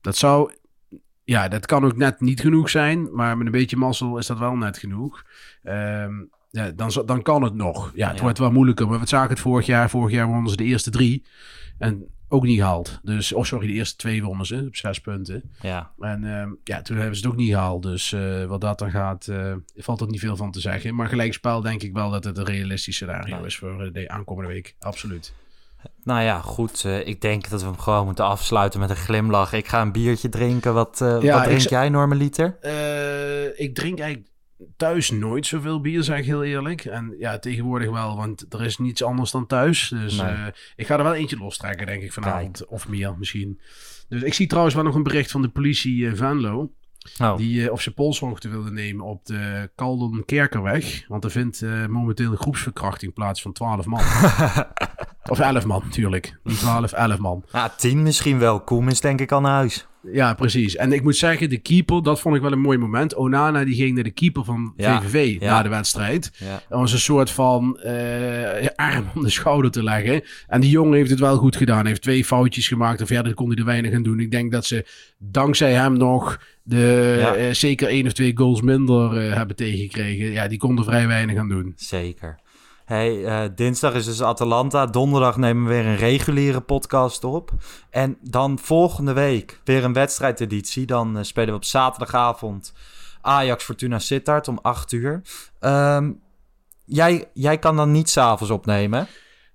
Dat 0.00 0.16
zou... 0.16 0.52
Ja, 1.24 1.48
dat 1.48 1.66
kan 1.66 1.84
ook 1.84 1.96
net 1.96 2.20
niet 2.20 2.40
genoeg 2.40 2.70
zijn... 2.70 3.14
maar 3.14 3.36
met 3.36 3.46
een 3.46 3.52
beetje 3.52 3.76
mazzel 3.76 4.18
is 4.18 4.26
dat 4.26 4.38
wel 4.38 4.56
net 4.56 4.78
genoeg. 4.78 5.24
Ehm, 5.62 6.12
ja, 6.50 6.70
dan, 6.70 6.90
dan 7.06 7.22
kan 7.22 7.42
het 7.42 7.54
nog. 7.54 7.92
Ja, 7.94 8.06
het 8.08 8.16
Ja. 8.16 8.22
wordt 8.22 8.38
wel 8.38 8.52
moeilijker. 8.52 8.88
Maar 8.88 9.00
we 9.00 9.06
zagen 9.06 9.30
het 9.30 9.40
vorig 9.40 9.66
jaar. 9.66 9.90
Vorig 9.90 10.12
jaar 10.14 10.26
wonnen 10.26 10.50
ze 10.50 10.56
de 10.56 10.64
eerste 10.64 10.90
drie. 10.90 11.24
En 11.78 12.06
ook 12.28 12.42
niet 12.44 12.58
gehaald. 12.58 13.00
Dus, 13.02 13.32
of 13.32 13.46
sorry, 13.46 13.66
de 13.66 13.72
eerste 13.72 13.96
twee 13.96 14.22
wonnen 14.24 14.46
ze 14.46 14.64
op 14.66 14.76
zes 14.76 15.00
punten. 15.00 15.42
Ja. 15.60 15.90
En 15.98 16.24
ehm, 16.24 16.50
ja, 16.64 16.82
toen 16.82 16.96
hebben 16.96 17.16
ze 17.16 17.22
het 17.22 17.30
ook 17.32 17.38
niet 17.38 17.50
gehaald. 17.50 17.82
Dus 17.82 18.12
eh, 18.12 18.44
wat 18.44 18.60
dat 18.60 18.78
dan 18.78 18.90
gaat, 18.90 19.26
eh, 19.28 19.52
valt 19.76 20.00
er 20.00 20.06
niet 20.08 20.20
veel 20.20 20.36
van 20.36 20.50
te 20.50 20.60
zeggen. 20.60 20.94
Maar 20.94 21.08
gelijkspel 21.08 21.60
denk 21.60 21.82
ik 21.82 21.92
wel 21.92 22.10
dat 22.10 22.24
het 22.24 22.38
een 22.38 22.44
realistisch 22.44 22.94
scenario 22.94 23.38
Ja. 23.38 23.44
is 23.44 23.56
voor 23.56 23.82
eh, 23.84 23.92
de 23.92 24.08
aankomende 24.08 24.50
week. 24.50 24.74
Absoluut. 24.80 25.34
Nou 26.04 26.22
ja, 26.22 26.40
goed. 26.40 26.84
eh, 26.84 27.06
ik 27.06 27.20
denk 27.20 27.48
dat 27.48 27.60
we 27.60 27.66
hem 27.66 27.78
gewoon 27.78 28.04
moeten 28.04 28.24
afsluiten 28.24 28.80
met 28.80 28.90
een 28.90 28.96
glimlach. 28.96 29.52
Ik 29.52 29.68
ga 29.68 29.80
een 29.82 29.92
biertje 29.92 30.28
drinken. 30.28 30.74
Wat, 30.74 31.00
eh, 31.00 31.22
Ja, 31.22 31.34
wat 31.34 31.44
drink 31.44 31.60
jij, 31.60 31.88
normaliter? 31.88 32.56
Eh, 32.60 33.60
ik 33.60 33.74
drink 33.74 33.98
eigenlijk 33.98 34.32
thuis 34.76 35.10
nooit 35.10 35.46
zoveel 35.46 35.80
bier, 35.80 36.02
zeg 36.02 36.18
ik 36.18 36.24
heel 36.24 36.44
eerlijk. 36.44 36.84
En 36.84 37.14
ja, 37.18 37.38
tegenwoordig 37.38 37.90
wel, 37.90 38.16
want 38.16 38.44
er 38.48 38.64
is 38.64 38.78
niets 38.78 39.02
anders 39.02 39.30
dan 39.30 39.46
thuis. 39.46 39.88
Dus 39.88 40.16
Nee. 40.16 40.34
ik 40.76 40.86
ga 40.86 40.96
er 40.98 41.02
wel 41.04 41.14
eentje 41.14 41.36
lostrekken, 41.36 41.86
denk 41.86 42.02
ik, 42.02 42.12
vanavond. 42.12 42.66
Of 42.66 42.88
meer 42.88 43.14
misschien. 43.18 43.60
Dus 44.08 44.22
ik 44.22 44.34
zie 44.34 44.46
trouwens 44.46 44.74
wel 44.74 44.84
nog 44.84 44.94
een 44.94 45.02
bericht 45.02 45.30
van 45.30 45.42
de 45.42 45.48
politie 45.48 46.14
Venlo. 46.14 46.72
Oh. 47.20 47.36
Die 47.36 47.72
of 47.72 47.80
ze 47.80 47.94
polshoogte 47.94 48.48
wilde 48.48 48.70
nemen 48.70 49.04
op 49.04 49.26
de 49.26 49.70
Kaldon 49.74 50.22
Kerkerweg. 50.26 51.04
Want 51.08 51.24
er 51.24 51.30
vindt 51.30 51.62
momenteel 51.88 52.30
een 52.30 52.36
groepsverkrachting 52.36 53.12
plaats 53.14 53.42
van 53.42 53.52
12 53.52 53.86
man. 53.86 54.00
Of 55.30 55.38
11 55.38 55.64
man, 55.66 55.82
natuurlijk. 55.84 56.38
Niet 56.42 56.58
12, 56.58 56.92
11 56.92 57.18
man. 57.18 57.44
Ja, 57.52 57.68
10 57.76 58.02
misschien 58.02 58.38
wel. 58.38 58.60
Koem 58.60 58.88
is 58.88 59.00
denk 59.00 59.20
ik 59.20 59.32
al 59.32 59.40
naar 59.40 59.52
huis. 59.52 59.86
Ja, 60.12 60.34
precies. 60.34 60.76
En 60.76 60.92
ik 60.92 61.02
moet 61.02 61.16
zeggen, 61.16 61.48
de 61.48 61.58
keeper, 61.58 62.02
dat 62.02 62.20
vond 62.20 62.36
ik 62.36 62.42
wel 62.42 62.52
een 62.52 62.60
mooi 62.60 62.78
moment. 62.78 63.14
Onana 63.14 63.64
die 63.64 63.74
ging 63.74 63.94
naar 63.94 64.04
de 64.04 64.10
keeper 64.10 64.44
van 64.44 64.72
Ja, 64.76 65.00
VVV 65.02 65.40
ja. 65.40 65.50
na 65.50 65.62
de 65.62 65.68
wedstrijd. 65.68 66.30
Ja. 66.38 66.62
Dat 66.68 66.78
was 66.78 66.92
een 66.92 66.98
soort 66.98 67.30
van 67.30 67.78
eh, 67.80 68.68
arm 68.90 69.04
om 69.14 69.22
de 69.22 69.30
schouder 69.30 69.70
te 69.70 69.82
leggen. 69.82 70.22
En 70.48 70.60
die 70.60 70.70
jongen 70.70 70.94
heeft 70.96 71.10
het 71.10 71.20
wel 71.20 71.36
goed 71.36 71.56
gedaan. 71.56 71.78
Hij 71.78 71.88
heeft 71.88 72.02
twee 72.02 72.24
foutjes 72.24 72.68
gemaakt 72.68 73.00
en 73.00 73.06
verder 73.06 73.34
kon 73.34 73.48
hij 73.48 73.56
er 73.56 73.64
weinig 73.64 73.94
aan 73.94 74.02
doen. 74.02 74.20
Ik 74.20 74.30
denk 74.30 74.52
dat 74.52 74.64
ze 74.66 74.86
dankzij 75.18 75.72
hem 75.72 75.96
nog 75.96 76.40
de, 76.62 77.16
Ja. 77.20 77.34
eh, 77.34 77.52
zeker 77.52 77.88
één 77.88 78.06
of 78.06 78.12
twee 78.12 78.36
goals 78.36 78.60
minder 78.62 79.16
eh, 79.28 79.34
hebben 79.36 79.56
tegengekregen. 79.56 80.30
Ja, 80.32 80.48
die 80.48 80.58
konden 80.58 80.84
vrij 80.84 81.06
weinig 81.06 81.36
aan 81.38 81.48
doen. 81.48 81.72
Zeker. 81.76 82.42
Hey, 82.84 83.24
eh, 83.24 83.44
dinsdag 83.54 83.94
is 83.94 84.04
dus 84.04 84.22
Atalanta. 84.22 84.86
Donderdag 84.86 85.36
nemen 85.36 85.62
we 85.62 85.68
weer 85.68 85.86
een 85.86 85.96
reguliere 85.96 86.60
podcast 86.60 87.24
op. 87.24 87.50
En 87.90 88.16
dan 88.20 88.58
volgende 88.58 89.12
week 89.12 89.60
weer 89.64 89.84
een 89.84 89.92
wedstrijdeditie. 89.92 90.86
Dan 90.86 91.18
eh, 91.18 91.22
spelen 91.22 91.48
we 91.48 91.54
op 91.54 91.64
zaterdagavond 91.64 92.72
Ajax 93.20 93.64
Fortuna 93.64 93.98
Sittard 93.98 94.48
om 94.48 94.58
8 94.62 94.92
uur. 94.92 95.22
Ehm, 95.60 96.12
jij, 96.84 97.30
jij 97.34 97.58
kan 97.58 97.76
dan 97.76 97.92
niet 97.92 98.10
s'avonds 98.10 98.52
opnemen. 98.52 99.06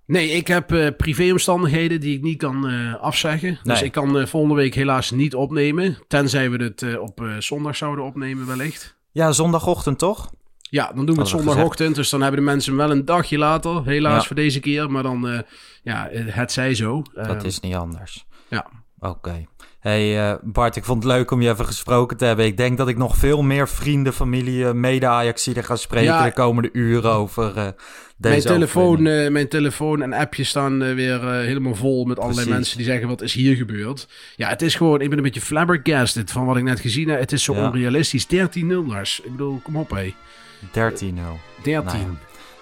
Nee, 0.06 0.30
ik 0.30 0.48
heb 0.48 0.72
eh, 0.72 0.88
privéomstandigheden 0.98 2.00
die 2.00 2.18
ik 2.18 2.24
niet 2.24 2.38
kan 2.38 2.66
afzeggen. 3.00 3.60
Dus 3.64 3.82
ik 3.82 3.92
kan 3.92 4.28
volgende 4.28 4.56
week 4.56 4.76
helaas 4.76 5.12
niet 5.12 5.36
opnemen. 5.36 5.98
Tenzij 6.08 6.50
we 6.50 6.64
het 6.64 6.98
op 7.00 7.22
zondag 7.40 7.76
zouden 7.76 8.06
opnemen 8.06 8.48
wellicht. 8.48 8.98
Ja, 9.12 9.32
zondagochtend 9.32 9.98
toch? 10.00 10.30
Ja, 10.70 10.92
dan 10.96 11.06
doen 11.06 11.16
we 11.16 11.22
het 11.22 11.30
zondagochtend. 11.30 11.96
Dus 11.96 12.10
dan 12.10 12.22
hebben 12.22 12.40
de 12.40 12.46
mensen 12.46 12.76
wel 12.76 12.92
een 12.92 13.06
dagje 13.06 13.38
later. 13.38 13.86
Helaas 13.86 14.22
Ja. 14.22 14.28
voor 14.28 14.36
deze 14.36 14.60
keer. 14.60 14.92
Maar 14.92 15.04
dan, 15.04 15.28
eh, 15.30 15.40
ja, 15.84 16.10
het 16.12 16.52
zij 16.52 16.76
zo. 16.76 17.04
Dat 17.14 17.28
Eh, 17.28 17.44
is 17.44 17.60
niet 17.60 17.76
anders. 17.76 18.26
Ja. 18.50 18.66
Oké. 19.00 19.46
Hey 19.80 20.30
eh, 20.30 20.36
Bart, 20.44 20.76
ik 20.76 20.84
vond 20.86 21.04
het 21.04 21.12
leuk 21.14 21.32
om 21.32 21.42
je 21.42 21.50
even 21.50 21.66
gesproken 21.66 22.18
te 22.18 22.26
hebben. 22.26 22.46
Ik 22.46 22.58
denk 22.58 22.78
dat 22.78 22.88
ik 22.88 22.98
nog 22.98 23.16
veel 23.18 23.42
meer 23.42 23.68
vrienden, 23.68 24.14
familie, 24.14 24.74
mede-Ajaxiden 24.74 25.64
ga 25.64 25.76
spreken 25.76 26.14
Ja. 26.14 26.24
de 26.24 26.32
komende 26.34 26.70
uren 26.74 27.12
over 27.12 27.54
deze 27.54 27.74
Mijn 28.18 28.42
telefoon, 28.42 29.02
mijn 29.32 29.48
telefoon 29.48 30.02
en 30.02 30.14
appjes 30.14 30.50
staan 30.50 30.96
weer 30.96 31.32
helemaal 31.32 31.76
vol 31.76 32.06
met 32.06 32.18
allerlei 32.18 32.36
Precies. 32.46 32.54
mensen 32.60 32.78
die 32.78 32.86
zeggen: 32.86 33.08
wat 33.08 33.22
is 33.22 33.34
hier 33.34 33.56
gebeurd? 33.56 34.08
Ja, 34.36 34.50
het 34.50 34.62
is 34.62 34.76
gewoon, 34.76 35.02
ik 35.02 35.10
ben 35.10 35.18
een 35.18 35.24
beetje 35.24 35.42
flabbergasted 35.42 36.32
van 36.32 36.46
wat 36.46 36.58
ik 36.58 36.64
net 36.64 36.80
gezien 36.80 37.10
heb. 37.10 37.20
Het 37.20 37.32
is 37.32 37.44
zo 37.44 37.54
Ja. 37.54 37.68
onrealistisch. 37.68 38.28
13-0, 38.28 38.86
Lars. 38.88 39.20
Ik 39.24 39.32
bedoel, 39.32 39.60
kom 39.64 39.76
op, 39.76 39.90
hé. 39.90 40.14
13-0. 40.68 40.72
13. 40.72 41.14
Nou 41.64 41.98
ja, 41.98 42.06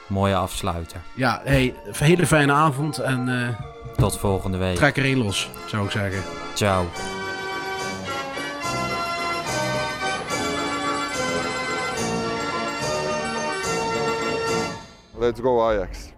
mooie 0.08 0.36
afsluiter. 0.36 1.02
Ja, 1.16 1.42
hey, 1.44 1.76
een 1.86 2.06
hele 2.06 2.28
fijne 2.28 2.54
avond 2.54 2.98
en 2.98 3.30
eh, 3.30 3.60
Tot 3.98 4.18
volgende 4.18 4.58
week. 4.58 4.76
trek 4.76 4.98
er 4.98 5.04
één 5.04 5.18
los, 5.18 5.50
zou 5.66 5.86
ik 5.86 5.92
zeggen. 5.92 6.22
Ciao. 6.54 6.86
Let's 15.20 15.40
go 15.40 15.62
Ajax. 15.62 16.12